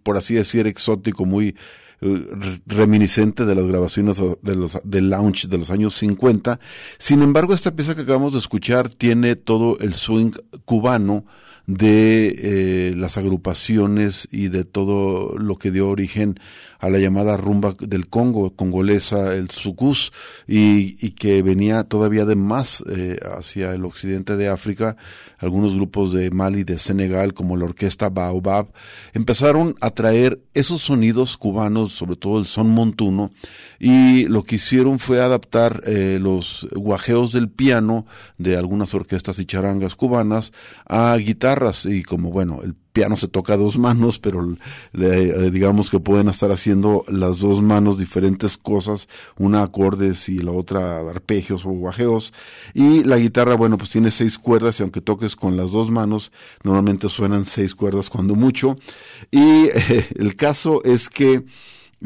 por 0.02 0.16
así 0.16 0.34
decir, 0.34 0.66
exótico, 0.66 1.24
muy 1.24 1.56
reminiscente 2.66 3.44
de 3.44 3.54
las 3.54 3.66
grabaciones 3.66 4.20
de 4.42 4.54
los 4.54 4.78
del 4.84 5.10
lounge 5.10 5.48
de 5.48 5.58
los 5.58 5.70
años 5.70 5.94
50. 5.94 6.60
Sin 6.98 7.22
embargo, 7.22 7.54
esta 7.54 7.74
pieza 7.74 7.94
que 7.94 8.02
acabamos 8.02 8.32
de 8.32 8.38
escuchar 8.38 8.88
tiene 8.88 9.36
todo 9.36 9.78
el 9.78 9.94
swing 9.94 10.32
cubano 10.64 11.24
de 11.66 12.36
eh, 12.38 12.94
las 12.96 13.16
agrupaciones 13.16 14.28
y 14.30 14.48
de 14.48 14.64
todo 14.64 15.36
lo 15.36 15.56
que 15.56 15.70
dio 15.70 15.88
origen 15.88 16.38
a 16.78 16.90
la 16.90 16.98
llamada 16.98 17.36
rumba 17.36 17.74
del 17.78 18.08
Congo, 18.08 18.54
congolesa, 18.54 19.34
el 19.34 19.50
sucus, 19.50 20.12
y, 20.46 20.96
y 21.04 21.10
que 21.10 21.42
venía 21.42 21.84
todavía 21.84 22.24
de 22.24 22.36
más 22.36 22.84
eh, 22.88 23.18
hacia 23.36 23.72
el 23.72 23.84
occidente 23.84 24.36
de 24.36 24.48
África. 24.48 24.96
Algunos 25.38 25.74
grupos 25.74 26.12
de 26.14 26.30
Mali, 26.30 26.64
de 26.64 26.78
Senegal, 26.78 27.34
como 27.34 27.56
la 27.58 27.66
orquesta 27.66 28.08
Baobab, 28.08 28.72
empezaron 29.12 29.74
a 29.80 29.90
traer 29.90 30.40
esos 30.54 30.80
sonidos 30.80 31.36
cubanos, 31.36 31.92
sobre 31.92 32.16
todo 32.16 32.38
el 32.38 32.46
son 32.46 32.70
montuno, 32.70 33.30
y 33.78 34.24
lo 34.28 34.44
que 34.44 34.56
hicieron 34.56 34.98
fue 34.98 35.20
adaptar 35.20 35.82
eh, 35.86 36.18
los 36.20 36.66
guajeos 36.74 37.32
del 37.32 37.50
piano 37.50 38.06
de 38.38 38.56
algunas 38.56 38.94
orquestas 38.94 39.38
y 39.38 39.44
charangas 39.44 39.94
cubanas 39.94 40.52
a 40.86 41.14
guitarras, 41.16 41.84
y 41.84 42.02
como 42.02 42.30
bueno, 42.30 42.60
el 42.62 42.74
piano 42.96 43.18
se 43.18 43.28
toca 43.28 43.52
a 43.52 43.56
dos 43.58 43.76
manos, 43.76 44.18
pero 44.18 44.40
le- 44.92 45.46
eh, 45.46 45.50
digamos 45.50 45.90
que 45.90 46.00
pueden 46.00 46.28
estar 46.30 46.50
haciendo 46.50 47.04
las 47.08 47.40
dos 47.40 47.60
manos 47.60 47.98
diferentes 47.98 48.56
cosas, 48.56 49.06
una 49.36 49.62
acordes 49.62 50.30
y 50.30 50.38
la 50.38 50.52
otra 50.52 51.00
arpegios 51.00 51.66
o 51.66 51.70
guajeos. 51.70 52.32
Y 52.72 53.04
la 53.04 53.18
guitarra, 53.18 53.54
bueno, 53.54 53.76
pues 53.76 53.90
tiene 53.90 54.10
seis 54.10 54.38
cuerdas 54.38 54.80
y 54.80 54.82
aunque 54.82 55.02
toques 55.02 55.36
con 55.36 55.58
las 55.58 55.72
dos 55.72 55.90
manos, 55.90 56.32
normalmente 56.64 57.10
suenan 57.10 57.44
seis 57.44 57.74
cuerdas 57.74 58.08
cuando 58.08 58.34
mucho. 58.34 58.76
Y 59.30 59.66
eh, 59.66 60.06
el 60.16 60.34
caso 60.36 60.82
es 60.84 61.10
que 61.10 61.44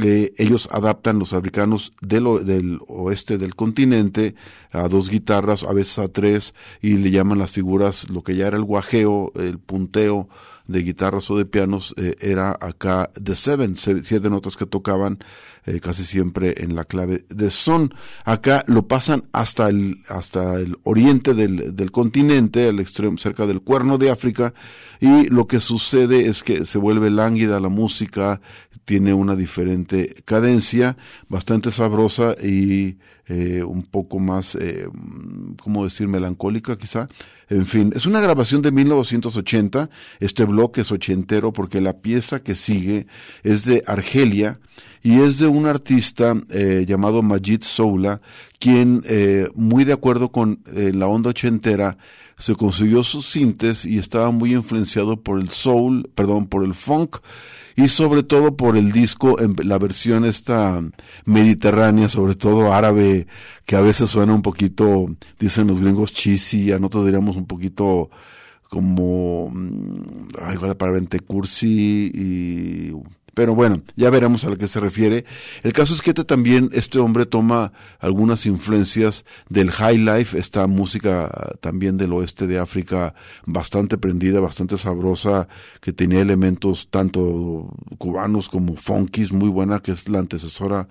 eh, 0.03 0.33
ellos 0.39 0.69
adaptan 0.71 1.19
los 1.19 1.33
africanos 1.33 1.93
del, 2.01 2.25
del 2.45 2.79
oeste 2.87 3.39
del 3.39 3.55
continente 3.57 4.35
a 4.73 4.89
dos 4.89 5.09
guitarras, 5.11 5.65
a 5.65 5.73
veces 5.73 5.99
a 5.99 6.09
tres, 6.09 6.55
y 6.81 6.97
le 6.97 7.11
llaman 7.11 7.39
las 7.39 7.51
figuras, 7.53 8.09
lo 8.09 8.23
que 8.23 8.37
ya 8.37 8.47
era 8.47 8.57
el 8.57 8.65
guajeo, 8.65 9.33
el 9.35 9.59
punteo 9.59 10.29
de 10.71 10.83
guitarras 10.83 11.31
o 11.31 11.37
de 11.37 11.45
pianos, 11.45 11.95
eh, 11.97 12.15
era 12.21 12.51
acá 12.61 13.11
the 13.23 13.35
seven, 13.35 13.77
se- 13.77 14.03
siete 14.03 14.31
notas 14.31 14.57
que 14.57 14.67
tocaban 14.67 15.19
eh, 15.67 15.81
casi 15.81 16.05
siempre 16.05 16.55
en 16.63 16.75
la 16.75 16.85
clave 16.85 17.25
de 17.29 17.51
son. 17.51 17.93
Acá 18.25 18.65
lo 18.67 18.87
pasan 18.89 19.25
hasta 19.33 19.69
el, 19.69 19.97
hasta 20.09 20.55
el 20.55 20.79
oriente 20.85 21.35
del, 21.35 21.77
del 21.77 21.91
continente, 21.91 22.69
al 22.69 22.81
extremo, 22.81 23.19
cerca 23.19 23.47
del 23.47 23.61
cuerno 23.61 23.99
de 23.99 24.11
África, 24.11 24.55
y 25.01 25.27
lo 25.29 25.47
que 25.47 25.61
sucede 25.61 26.29
es 26.29 26.43
que 26.43 26.65
se 26.65 26.79
vuelve 26.79 27.11
lánguida 27.11 27.61
la 27.61 27.69
música, 27.69 28.41
tiene 28.85 29.13
una 29.13 29.37
diferente 29.37 30.15
cadencia, 30.25 30.97
bastante 31.29 31.71
sabrosa 31.73 32.35
y 32.43 32.99
eh, 33.27 33.63
un 33.63 33.83
poco 33.83 34.19
más, 34.19 34.57
eh, 34.57 34.89
¿cómo 35.61 35.85
decir?, 35.85 36.09
melancólica 36.09 36.77
quizá. 36.77 37.07
En 37.49 37.67
fin, 37.67 37.93
es 37.97 38.07
una 38.07 38.21
grabación 38.21 38.63
de 38.63 38.71
1980, 38.71 39.91
este 40.21 40.45
bloque 40.45 40.83
es 40.83 40.93
ochentero 40.93 41.53
porque 41.53 41.81
la 41.81 41.95
pieza 41.95 42.43
que 42.43 42.55
sigue 42.55 43.07
es 43.43 43.65
de 43.65 43.83
Argelia 43.87 44.61
y 45.03 45.21
es 45.21 45.39
de 45.39 45.49
un 45.49 45.67
artista 45.67 46.35
eh, 46.51 46.85
llamado 46.87 47.23
Majid 47.23 47.63
Soula, 47.63 48.21
quien 48.61 49.03
eh, 49.07 49.49
muy 49.55 49.85
de 49.85 49.93
acuerdo 49.93 50.31
con 50.31 50.61
eh, 50.75 50.93
la 50.95 51.09
onda 51.09 51.31
ochentera 51.31 51.99
se 52.41 52.55
consiguió 52.57 53.03
sus 53.05 53.27
sintes 53.27 53.85
y 53.85 53.99
estaba 53.99 54.31
muy 54.31 54.55
influenciado 54.55 55.23
por 55.23 55.39
el 55.41 55.51
soul, 55.51 56.11
perdón, 56.15 56.47
por 56.47 56.65
el 56.65 56.73
funk 56.73 57.19
y 57.77 57.89
sobre 57.89 58.23
todo 58.23 58.57
por 58.57 58.79
el 58.79 58.93
disco, 58.93 59.39
en 59.41 59.57
la 59.69 59.79
versión 59.79 60.25
esta 60.25 60.83
mediterránea, 61.27 62.09
sobre 62.09 62.35
todo 62.35 62.73
árabe, 62.73 63.27
que 63.67 63.77
a 63.77 63.83
veces 63.83 64.11
suena 64.11 64.33
un 64.35 64.43
poquito, 64.43 65.07
dicen 65.39 65.67
los 65.67 65.81
gringos, 65.81 66.13
cheesy, 66.13 66.73
a 66.73 66.79
nosotros 66.79 67.05
diríamos 67.05 67.37
un 67.37 67.47
poquito 67.47 68.11
como, 68.71 69.51
mm, 69.51 70.29
ay, 70.43 70.55
igual 70.55 70.71
la 70.71 70.79
palabra 70.79 71.03
cursi 71.27 72.11
y 72.15 72.93
pero 73.35 73.55
bueno, 73.55 73.83
ya 73.97 74.11
veremos 74.11 74.45
a 74.45 74.51
lo 74.51 74.59
que 74.59 74.67
se 74.67 74.81
refiere. 74.81 75.25
El 75.63 75.73
caso 75.73 75.95
es 75.95 76.03
que 76.03 76.11
este 76.11 76.25
también, 76.25 76.71
este 76.73 76.99
hombre 76.99 77.27
toma 77.27 77.73
algunas 77.99 78.47
influencias 78.47 79.25
del 79.49 79.71
high 79.71 79.99
life, 79.99 80.39
esta 80.39 80.67
música 80.67 81.57
también 81.61 81.97
del 81.97 82.13
oeste 82.13 82.47
de 82.47 82.59
África, 82.59 83.15
bastante 83.47 83.99
prendida, 83.99 84.41
bastante 84.41 84.77
sabrosa, 84.77 85.49
que 85.81 85.93
tenía 85.93 86.21
elementos 86.21 86.89
tanto 86.91 87.71
cubanos 87.99 88.49
como 88.49 88.77
funkis, 88.77 89.33
muy 89.33 89.49
buena, 89.49 89.81
que 89.81 89.93
es 89.93 90.09
la 90.09 90.19
antecesora 90.19 90.89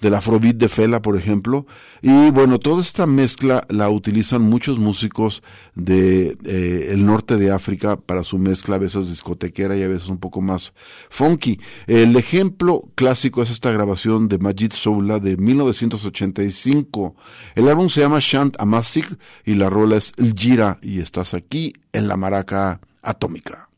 del 0.00 0.14
afrobeat 0.14 0.56
de 0.56 0.68
Fela, 0.68 1.02
por 1.02 1.16
ejemplo. 1.16 1.66
Y 2.02 2.30
bueno, 2.30 2.58
toda 2.58 2.82
esta 2.82 3.06
mezcla 3.06 3.64
la 3.68 3.90
utilizan 3.90 4.42
muchos 4.42 4.78
músicos 4.78 5.42
de 5.74 6.36
eh, 6.44 6.94
norte 6.96 7.36
de 7.36 7.50
África 7.50 7.96
para 7.96 8.22
su 8.22 8.38
mezcla, 8.38 8.76
a 8.76 8.78
veces 8.78 9.08
discotequera 9.08 9.76
y 9.76 9.82
a 9.82 9.88
veces 9.88 10.08
un 10.08 10.18
poco 10.18 10.40
más 10.40 10.72
funky. 11.08 11.60
El 11.86 12.16
ejemplo 12.16 12.84
clásico 12.94 13.42
es 13.42 13.50
esta 13.50 13.70
grabación 13.70 14.28
de 14.28 14.38
Majid 14.38 14.72
Soula 14.72 15.18
de 15.18 15.36
1985. 15.36 17.14
El 17.54 17.68
álbum 17.68 17.88
se 17.88 18.00
llama 18.00 18.18
Shant 18.20 18.60
Amasik 18.60 19.18
y 19.44 19.54
la 19.54 19.70
rola 19.70 19.96
es 19.96 20.12
El 20.16 20.34
Gira 20.34 20.78
y 20.82 21.00
estás 21.00 21.34
aquí 21.34 21.74
en 21.92 22.08
la 22.08 22.16
maraca 22.16 22.80
atómica. 23.02 23.69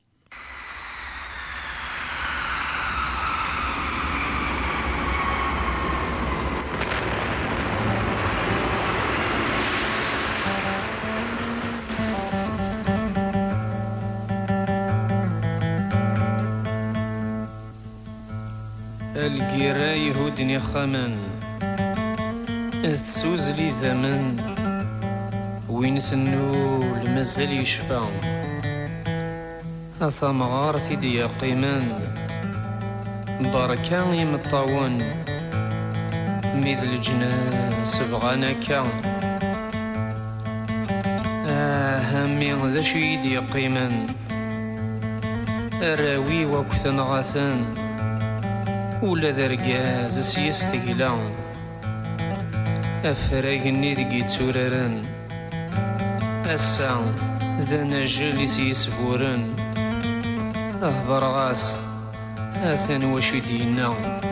القيرا 19.17 19.93
يهودني 19.93 20.59
خمن 20.59 21.17
تسوزلي 22.83 23.73
ثمن 23.83 24.37
وين 25.69 25.99
ثنول 25.99 27.11
مازال 27.11 27.53
يشفى. 27.61 28.01
اثم 30.03 30.43
غارثي 30.43 30.97
ديا 30.97 31.21
يقيمن 31.21 31.93
بركة 33.55 34.15
يمطاون 34.15 34.99
مثل 36.57 37.01
جناس 37.01 38.03
بغانا 38.03 38.53
كان 38.53 38.91
أهمي 41.47 42.53
ذا 42.53 42.81
شي 42.83 43.15
يدي 43.15 43.39
قيمن 43.39 44.07
راوي 45.83 46.45
وكثن 46.47 47.01
غثن 47.01 47.82
غاثن 49.02 49.04
ولا 49.04 49.32
ذا 49.32 49.48
رقاز 49.48 50.20
سيستقلا 50.20 51.32
أفراق 53.06 53.64
الندقي 53.66 54.22
تسوررن 54.24 55.02
أسا 56.46 57.06
ذا 57.60 57.84
نجل 57.84 58.48
سيسفورن 58.48 59.54
أهضر 60.84 61.24
غاس 61.24 61.76
أثن 62.64 63.04
وشي 63.04 63.40
دينا 63.40 63.90
ثمر 63.90 64.31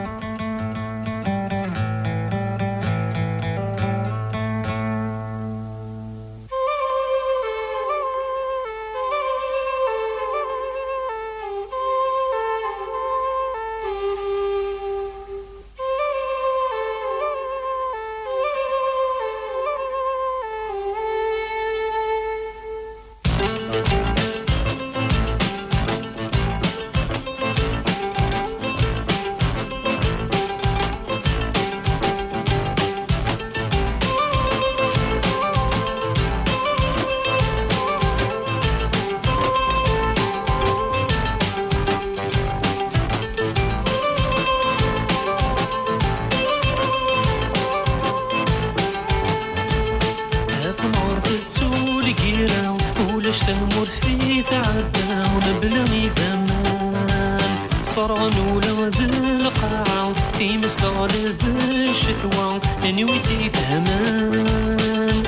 تمر 53.51 53.87
في 53.87 54.43
تعدى 54.43 55.11
ونبلغ 55.35 56.09
ثمان 56.17 57.39
صرعن 57.85 58.33
ولا 58.55 58.89
القاع 58.89 60.13
في 60.39 60.59
مستغل 60.59 61.33
بالشثوى 61.33 62.61
نويتي 62.85 63.51
فهمان. 63.51 65.23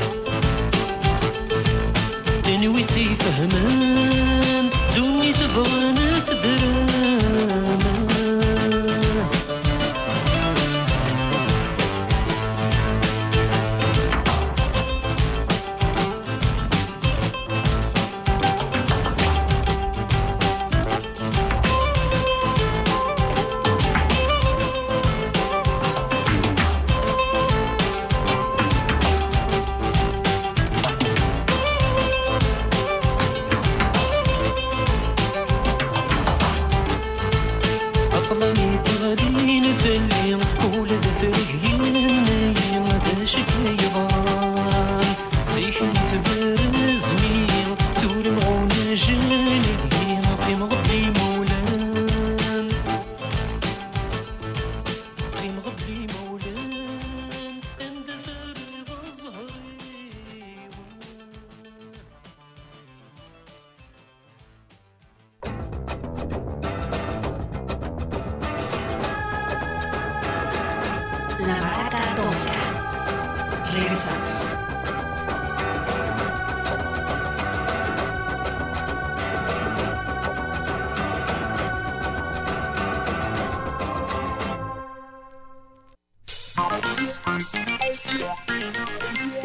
فهمان. 3.15 4.71
دوني 4.97 5.33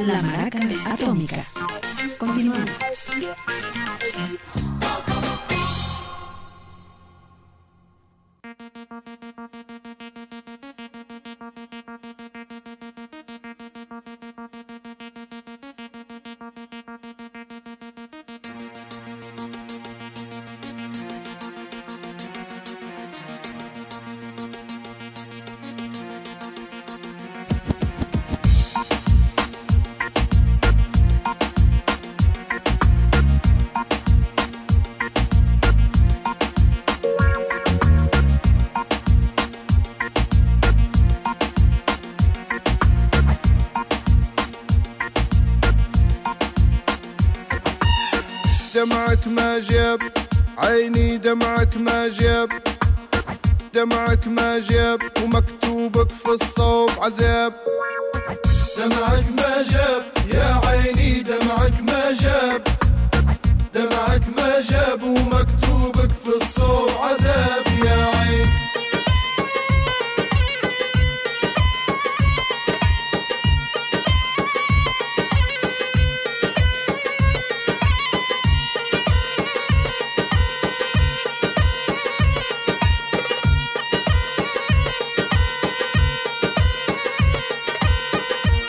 La 0.07 0.21
Maraca 0.21 0.59
Atómica. 0.85 1.45
Continuamos. 2.17 2.71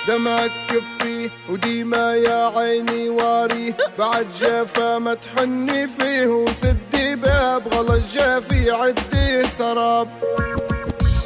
دمعك 0.09 0.51
كفي 0.69 1.31
وديما 1.51 2.15
يا 2.15 2.59
عيني 2.59 3.09
واري. 3.09 3.75
بعد 3.99 4.27
جافا 4.41 4.99
ما 4.99 5.15
تحني 5.15 5.89
فيه 5.89 6.27
وسدي 6.27 7.17
باب 7.17 7.69
غلط 7.75 8.03
جافي 8.15 8.71
عدي 8.71 9.49
سراب. 9.59 10.09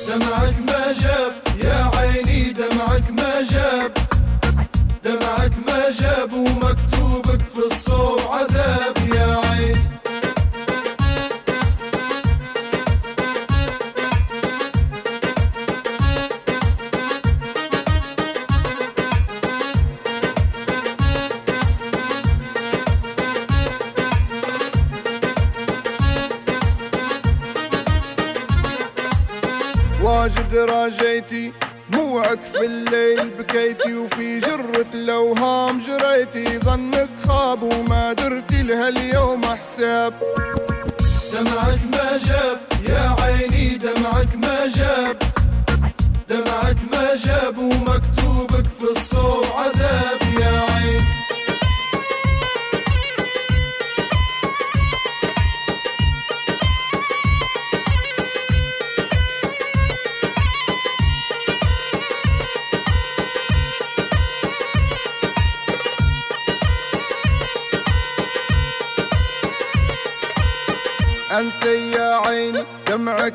دمعك 0.08 0.54
ما 0.66 0.92
جاب 0.92 1.32
يا 1.64 1.90
عيني 1.94 2.52
دمعك 2.52 3.10
ما 3.10 3.42
جاب. 3.50 4.01
موعك 32.62 32.66
في 32.66 32.66
الليل 32.66 33.30
بكيتي 33.30 33.94
وفي 33.94 34.38
جرة 34.38 34.86
الأوهام 34.94 35.80
جريتي 35.80 36.58
ظنك 36.58 37.08
خاب 37.26 37.62
وما 37.62 38.12
درتي 38.12 38.62
لها 38.62 38.88
اليوم 38.88 39.44
حساب. 39.44 40.14
دمعك 41.32 41.80
ما 41.92 42.18
جاب. 42.26 42.71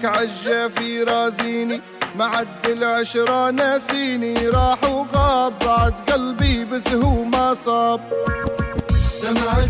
دمعك 0.02 0.06
عجا 0.06 0.68
في 0.68 1.04
رازيني 1.04 1.82
معد 2.16 2.48
العشرة 2.66 3.52
ناسيني 3.52 4.48
راح 4.50 4.84
وغاب 4.84 5.54
بعد 5.60 5.94
قلبي 6.12 6.66
بس 6.66 6.88
هو 6.88 7.24
ما 7.24 7.54
صاب. 7.54 8.02
دمعك 9.24 9.70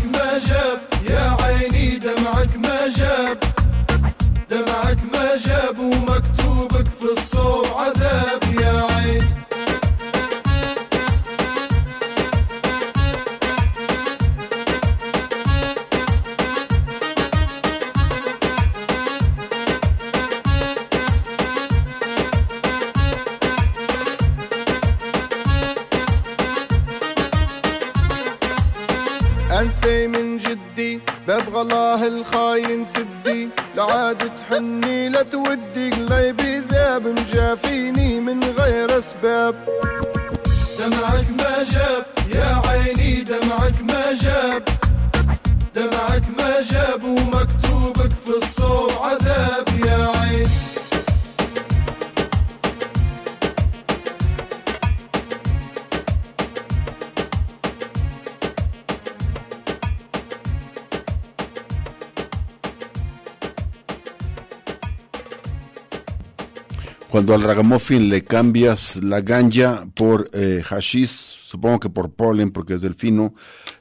Al 67.34 67.42
ragamuffin 67.42 68.08
le 68.08 68.24
cambias 68.24 68.96
la 69.02 69.20
ganja 69.20 69.86
por 69.94 70.30
eh, 70.32 70.62
hashish, 70.64 71.38
supongo 71.44 71.78
que 71.78 71.90
por 71.90 72.10
polen, 72.10 72.50
porque 72.50 72.74
es 72.74 72.80
del 72.80 72.94
fino, 72.94 73.34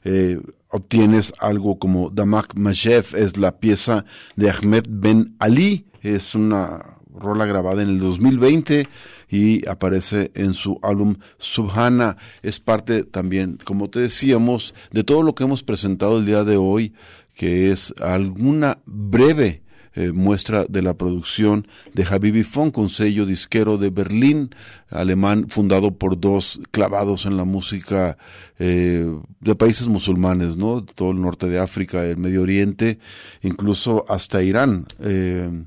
eh, 0.03 0.37
obtienes 0.67 1.33
algo 1.39 1.79
como 1.79 2.09
Damak 2.09 2.55
Majev, 2.55 3.15
es 3.15 3.37
la 3.37 3.57
pieza 3.57 4.03
de 4.35 4.49
Ahmed 4.49 4.87
Ben 4.89 5.35
Ali, 5.39 5.87
es 6.01 6.35
una 6.35 6.97
rola 7.09 7.45
grabada 7.45 7.83
en 7.83 7.89
el 7.89 7.99
2020 7.99 8.85
y 9.29 9.65
aparece 9.67 10.29
en 10.35 10.53
su 10.53 10.77
álbum 10.83 11.15
Subhana. 11.37 12.17
Es 12.43 12.59
parte 12.59 13.05
también, 13.05 13.57
como 13.63 13.89
te 13.89 14.01
decíamos, 14.01 14.75
de 14.91 15.05
todo 15.05 15.23
lo 15.23 15.35
que 15.35 15.45
hemos 15.45 15.63
presentado 15.63 16.17
el 16.17 16.25
día 16.25 16.43
de 16.43 16.57
hoy, 16.57 16.93
que 17.33 17.71
es 17.71 17.93
alguna 18.01 18.79
breve 18.85 19.63
eh, 19.97 20.11
muestra 20.11 20.65
de 20.69 20.83
la 20.83 20.93
producción 20.93 21.67
de 21.95 22.05
Habibi 22.05 22.43
Funk, 22.43 22.77
un 22.77 22.87
sello 22.87 23.25
disquero 23.25 23.79
de 23.79 23.89
Berlín, 23.89 24.51
alemán, 24.91 25.47
fundado 25.49 25.97
por 25.97 26.19
dos 26.19 26.61
clavados 26.69 27.25
en 27.25 27.35
la 27.35 27.45
música 27.45 28.15
eh, 28.59 29.11
de 29.39 29.55
países 29.55 29.87
musulmanes, 29.87 30.55
¿no? 30.55 30.83
Todo 30.83 31.11
el 31.11 31.21
norte 31.21 31.47
de 31.47 31.57
África, 31.57 32.05
el 32.05 32.17
Medio 32.17 32.43
Oriente, 32.43 32.99
incluso 33.41 34.05
hasta 34.07 34.43
Irán. 34.43 34.85
Eh, 34.99 35.65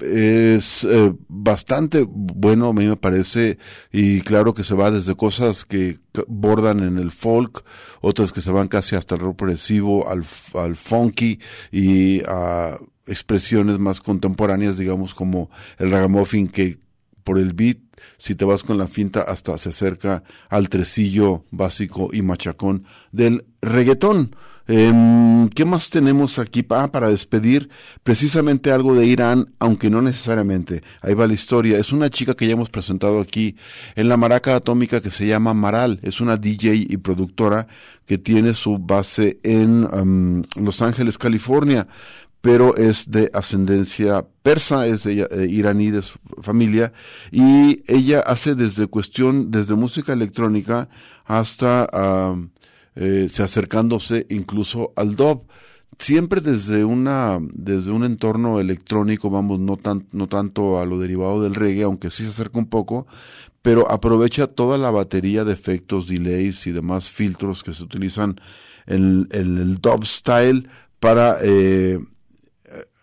es 0.00 0.84
eh, 0.84 1.14
bastante 1.28 2.04
bueno, 2.08 2.68
a 2.68 2.72
mí 2.72 2.86
me 2.86 2.96
parece, 2.96 3.58
y 3.92 4.20
claro 4.22 4.52
que 4.52 4.64
se 4.64 4.74
va 4.74 4.90
desde 4.90 5.14
cosas 5.14 5.64
que 5.64 5.98
bordan 6.26 6.80
en 6.80 6.98
el 6.98 7.10
folk, 7.12 7.64
otras 8.00 8.32
que 8.32 8.40
se 8.40 8.50
van 8.50 8.68
casi 8.68 8.96
hasta 8.96 9.14
el 9.14 9.20
progresivo, 9.20 10.08
al, 10.08 10.24
al 10.54 10.76
funky 10.76 11.38
y 11.70 12.20
a 12.26 12.76
expresiones 13.06 13.78
más 13.78 14.00
contemporáneas, 14.00 14.76
digamos, 14.78 15.14
como 15.14 15.50
el 15.78 15.90
ragamuffin 15.90 16.48
que 16.48 16.78
por 17.22 17.38
el 17.38 17.52
beat, 17.54 17.78
si 18.18 18.34
te 18.34 18.44
vas 18.44 18.62
con 18.62 18.76
la 18.78 18.86
finta, 18.86 19.22
hasta 19.22 19.56
se 19.58 19.70
acerca 19.70 20.22
al 20.50 20.68
tresillo 20.68 21.44
básico 21.50 22.10
y 22.12 22.22
machacón 22.22 22.84
del 23.12 23.44
reggaetón. 23.62 24.36
Em, 24.66 25.48
¿Qué 25.50 25.66
más 25.66 25.90
tenemos 25.90 26.38
aquí 26.38 26.62
pa- 26.62 26.90
para 26.90 27.08
despedir? 27.10 27.68
Precisamente 28.02 28.72
algo 28.72 28.94
de 28.94 29.04
Irán, 29.04 29.52
aunque 29.58 29.90
no 29.90 30.00
necesariamente. 30.00 30.82
Ahí 31.02 31.12
va 31.12 31.26
la 31.26 31.34
historia. 31.34 31.78
Es 31.78 31.92
una 31.92 32.08
chica 32.08 32.34
que 32.34 32.46
ya 32.46 32.54
hemos 32.54 32.70
presentado 32.70 33.20
aquí 33.20 33.56
en 33.94 34.08
la 34.08 34.16
maraca 34.16 34.56
atómica 34.56 35.02
que 35.02 35.10
se 35.10 35.26
llama 35.26 35.52
Maral. 35.52 36.00
Es 36.02 36.20
una 36.22 36.38
DJ 36.38 36.74
y 36.88 36.96
productora 36.96 37.66
que 38.06 38.16
tiene 38.16 38.54
su 38.54 38.78
base 38.78 39.38
en 39.42 39.86
em, 39.92 40.42
Los 40.58 40.80
Ángeles, 40.80 41.18
California 41.18 41.86
pero 42.44 42.76
es 42.76 43.10
de 43.10 43.30
ascendencia 43.32 44.26
persa, 44.42 44.86
es 44.86 45.04
de 45.04 45.22
eh, 45.22 45.46
iraní 45.48 45.90
de 45.90 46.02
su 46.02 46.18
familia, 46.42 46.92
y 47.32 47.82
ella 47.90 48.20
hace 48.20 48.54
desde 48.54 48.86
cuestión, 48.86 49.50
desde 49.50 49.74
música 49.74 50.12
electrónica 50.12 50.90
hasta 51.24 51.88
eh, 52.96 53.28
se 53.30 53.42
acercándose 53.42 54.26
incluso 54.28 54.92
al 54.94 55.16
dub. 55.16 55.46
Siempre 55.98 56.42
desde 56.42 56.84
una 56.84 57.38
desde 57.54 57.92
un 57.92 58.04
entorno 58.04 58.60
electrónico 58.60 59.30
vamos 59.30 59.58
no 59.58 59.78
tan 59.78 60.06
no 60.12 60.28
tanto 60.28 60.78
a 60.78 60.84
lo 60.84 60.98
derivado 60.98 61.40
del 61.40 61.54
reggae 61.54 61.84
aunque 61.84 62.10
sí 62.10 62.24
se 62.24 62.30
acerca 62.30 62.58
un 62.58 62.66
poco 62.66 63.06
pero 63.62 63.88
aprovecha 63.90 64.48
toda 64.48 64.76
la 64.76 64.90
batería 64.90 65.44
de 65.44 65.52
efectos 65.52 66.08
delays 66.08 66.66
y 66.66 66.72
demás 66.72 67.08
filtros 67.08 67.62
que 67.62 67.72
se 67.72 67.84
utilizan 67.84 68.40
en, 68.86 69.28
en 69.30 69.56
el 69.56 69.76
dub 69.76 70.04
style 70.04 70.68
para 70.98 71.36
eh, 71.42 72.00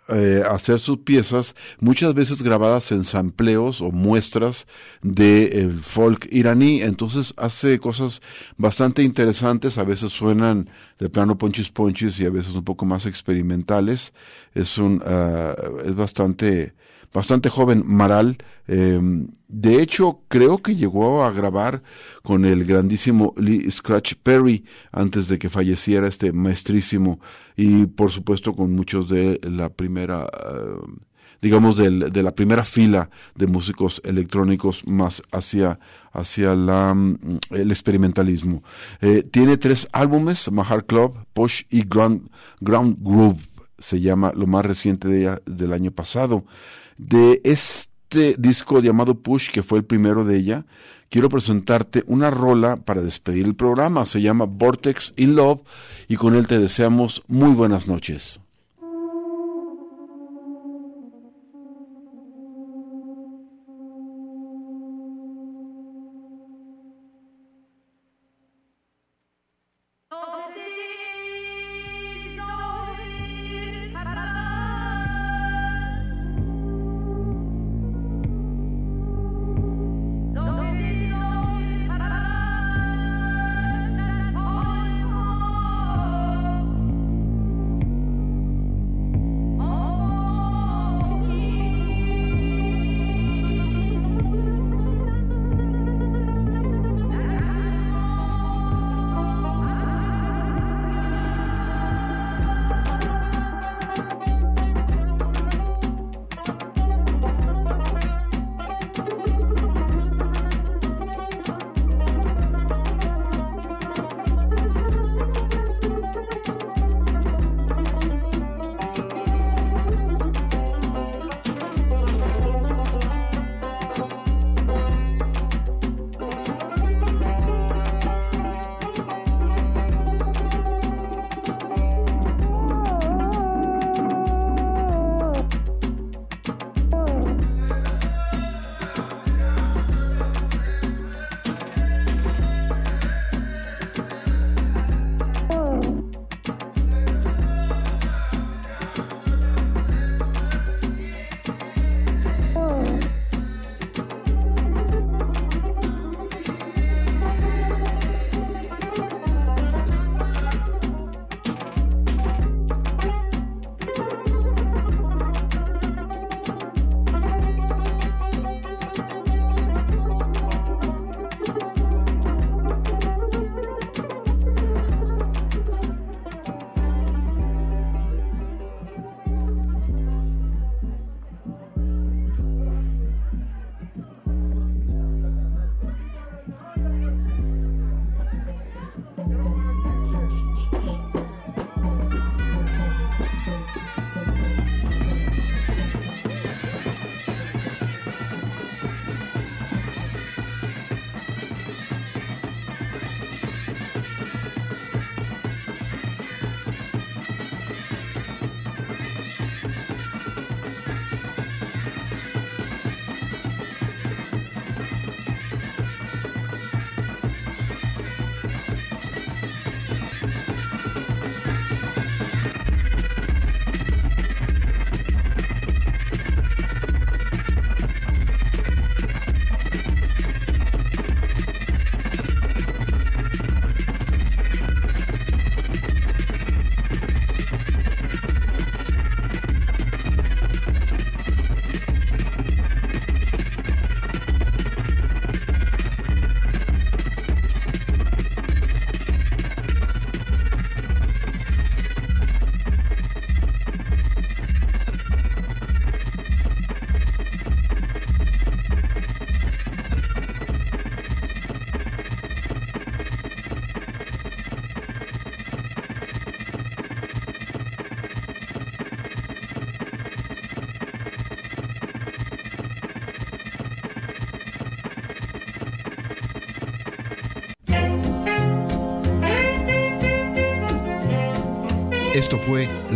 eh, 0.08 0.44
hacer 0.50 0.80
sus 0.80 0.98
piezas, 1.00 1.56
muchas 1.80 2.14
veces 2.14 2.42
grabadas 2.42 2.92
en 2.92 3.06
sampleos 3.06 3.82
o 3.82 3.92
muestras 3.92 4.68
del 5.02 5.80
folk 5.80 6.28
iraní. 6.32 6.82
Entonces 6.82 7.34
hace 7.38 7.80
cosas 7.80 8.22
bastante 8.58 9.04
interesantes, 9.04 9.78
a 9.78 9.84
veces 9.84 10.12
suenan 10.12 10.70
de 11.00 11.10
plano 11.10 11.38
ponchis 11.38 11.70
ponchis 11.70 12.20
y 12.20 12.26
a 12.26 12.30
veces 12.30 12.56
un 12.56 12.64
poco 12.64 12.86
más 12.86 13.06
experimentales. 13.06 14.12
Es 14.54 14.78
un, 14.78 15.02
ah, 15.06 15.56
es 15.86 15.96
bastante, 15.96 16.74
bastante 17.14 17.50
joven 17.50 17.84
Maral. 17.86 18.38
eh, 18.68 19.00
de 19.48 19.82
hecho, 19.82 20.22
creo 20.30 20.60
que 20.60 20.76
llegó 20.76 21.24
a 21.26 21.32
grabar 21.32 21.84
con 22.24 22.46
el 22.46 22.64
grandísimo 22.64 23.34
Lee 23.38 23.70
Scratch 23.70 24.14
Perry 24.24 24.64
antes 24.94 25.28
de 25.28 25.38
que 25.40 25.50
falleciera 25.50 26.08
este 26.08 26.32
maestrísimo 26.32 27.20
y 27.58 27.86
por 27.86 28.12
supuesto 28.12 28.56
con 28.56 28.74
muchos 28.74 29.10
de 29.10 29.42
la 29.44 29.68
primera, 29.70 30.26
eh, 30.26 30.94
digamos, 31.42 31.76
del- 31.76 32.12
de 32.14 32.24
la 32.24 32.34
primera 32.34 32.64
fila 32.64 33.10
de 33.36 33.48
músicos 33.48 34.02
electrónicos 34.06 34.84
más 34.88 35.22
hacia, 35.34 35.80
hacia 36.14 36.56
la, 36.56 36.94
mm, 36.94 37.18
el 37.50 37.72
experimentalismo. 37.72 38.64
Eh, 39.02 39.24
tiene 39.30 39.58
tres 39.58 39.86
álbumes, 39.92 40.50
Mahar 40.50 40.86
Club, 40.86 41.18
Push 41.34 41.64
y 41.70 41.82
Ground, 41.84 42.30
Ground 42.62 42.98
Groove 43.02 43.42
se 43.80 44.00
llama 44.00 44.32
lo 44.36 44.46
más 44.48 44.64
reciente 44.64 45.08
de 45.08 45.42
del 45.46 45.74
año 45.74 45.92
pasado. 45.92 46.46
De 47.02 47.42
este 47.44 48.36
disco 48.38 48.80
llamado 48.80 49.16
Push, 49.16 49.50
que 49.50 49.64
fue 49.64 49.80
el 49.80 49.86
primero 49.86 50.24
de 50.24 50.38
ella, 50.38 50.66
quiero 51.10 51.30
presentarte 51.30 52.04
una 52.06 52.30
rola 52.30 52.78
para 52.78 53.02
despedir 53.02 53.46
el 53.46 53.56
programa. 53.56 54.06
Se 54.06 54.22
llama 54.22 54.46
Vortex 54.46 55.12
in 55.18 55.36
Love 55.36 55.62
y 56.08 56.18
con 56.18 56.36
él 56.36 56.46
te 56.46 56.60
deseamos 56.60 57.24
muy 57.28 57.54
buenas 57.54 57.88
noches. 57.88 58.41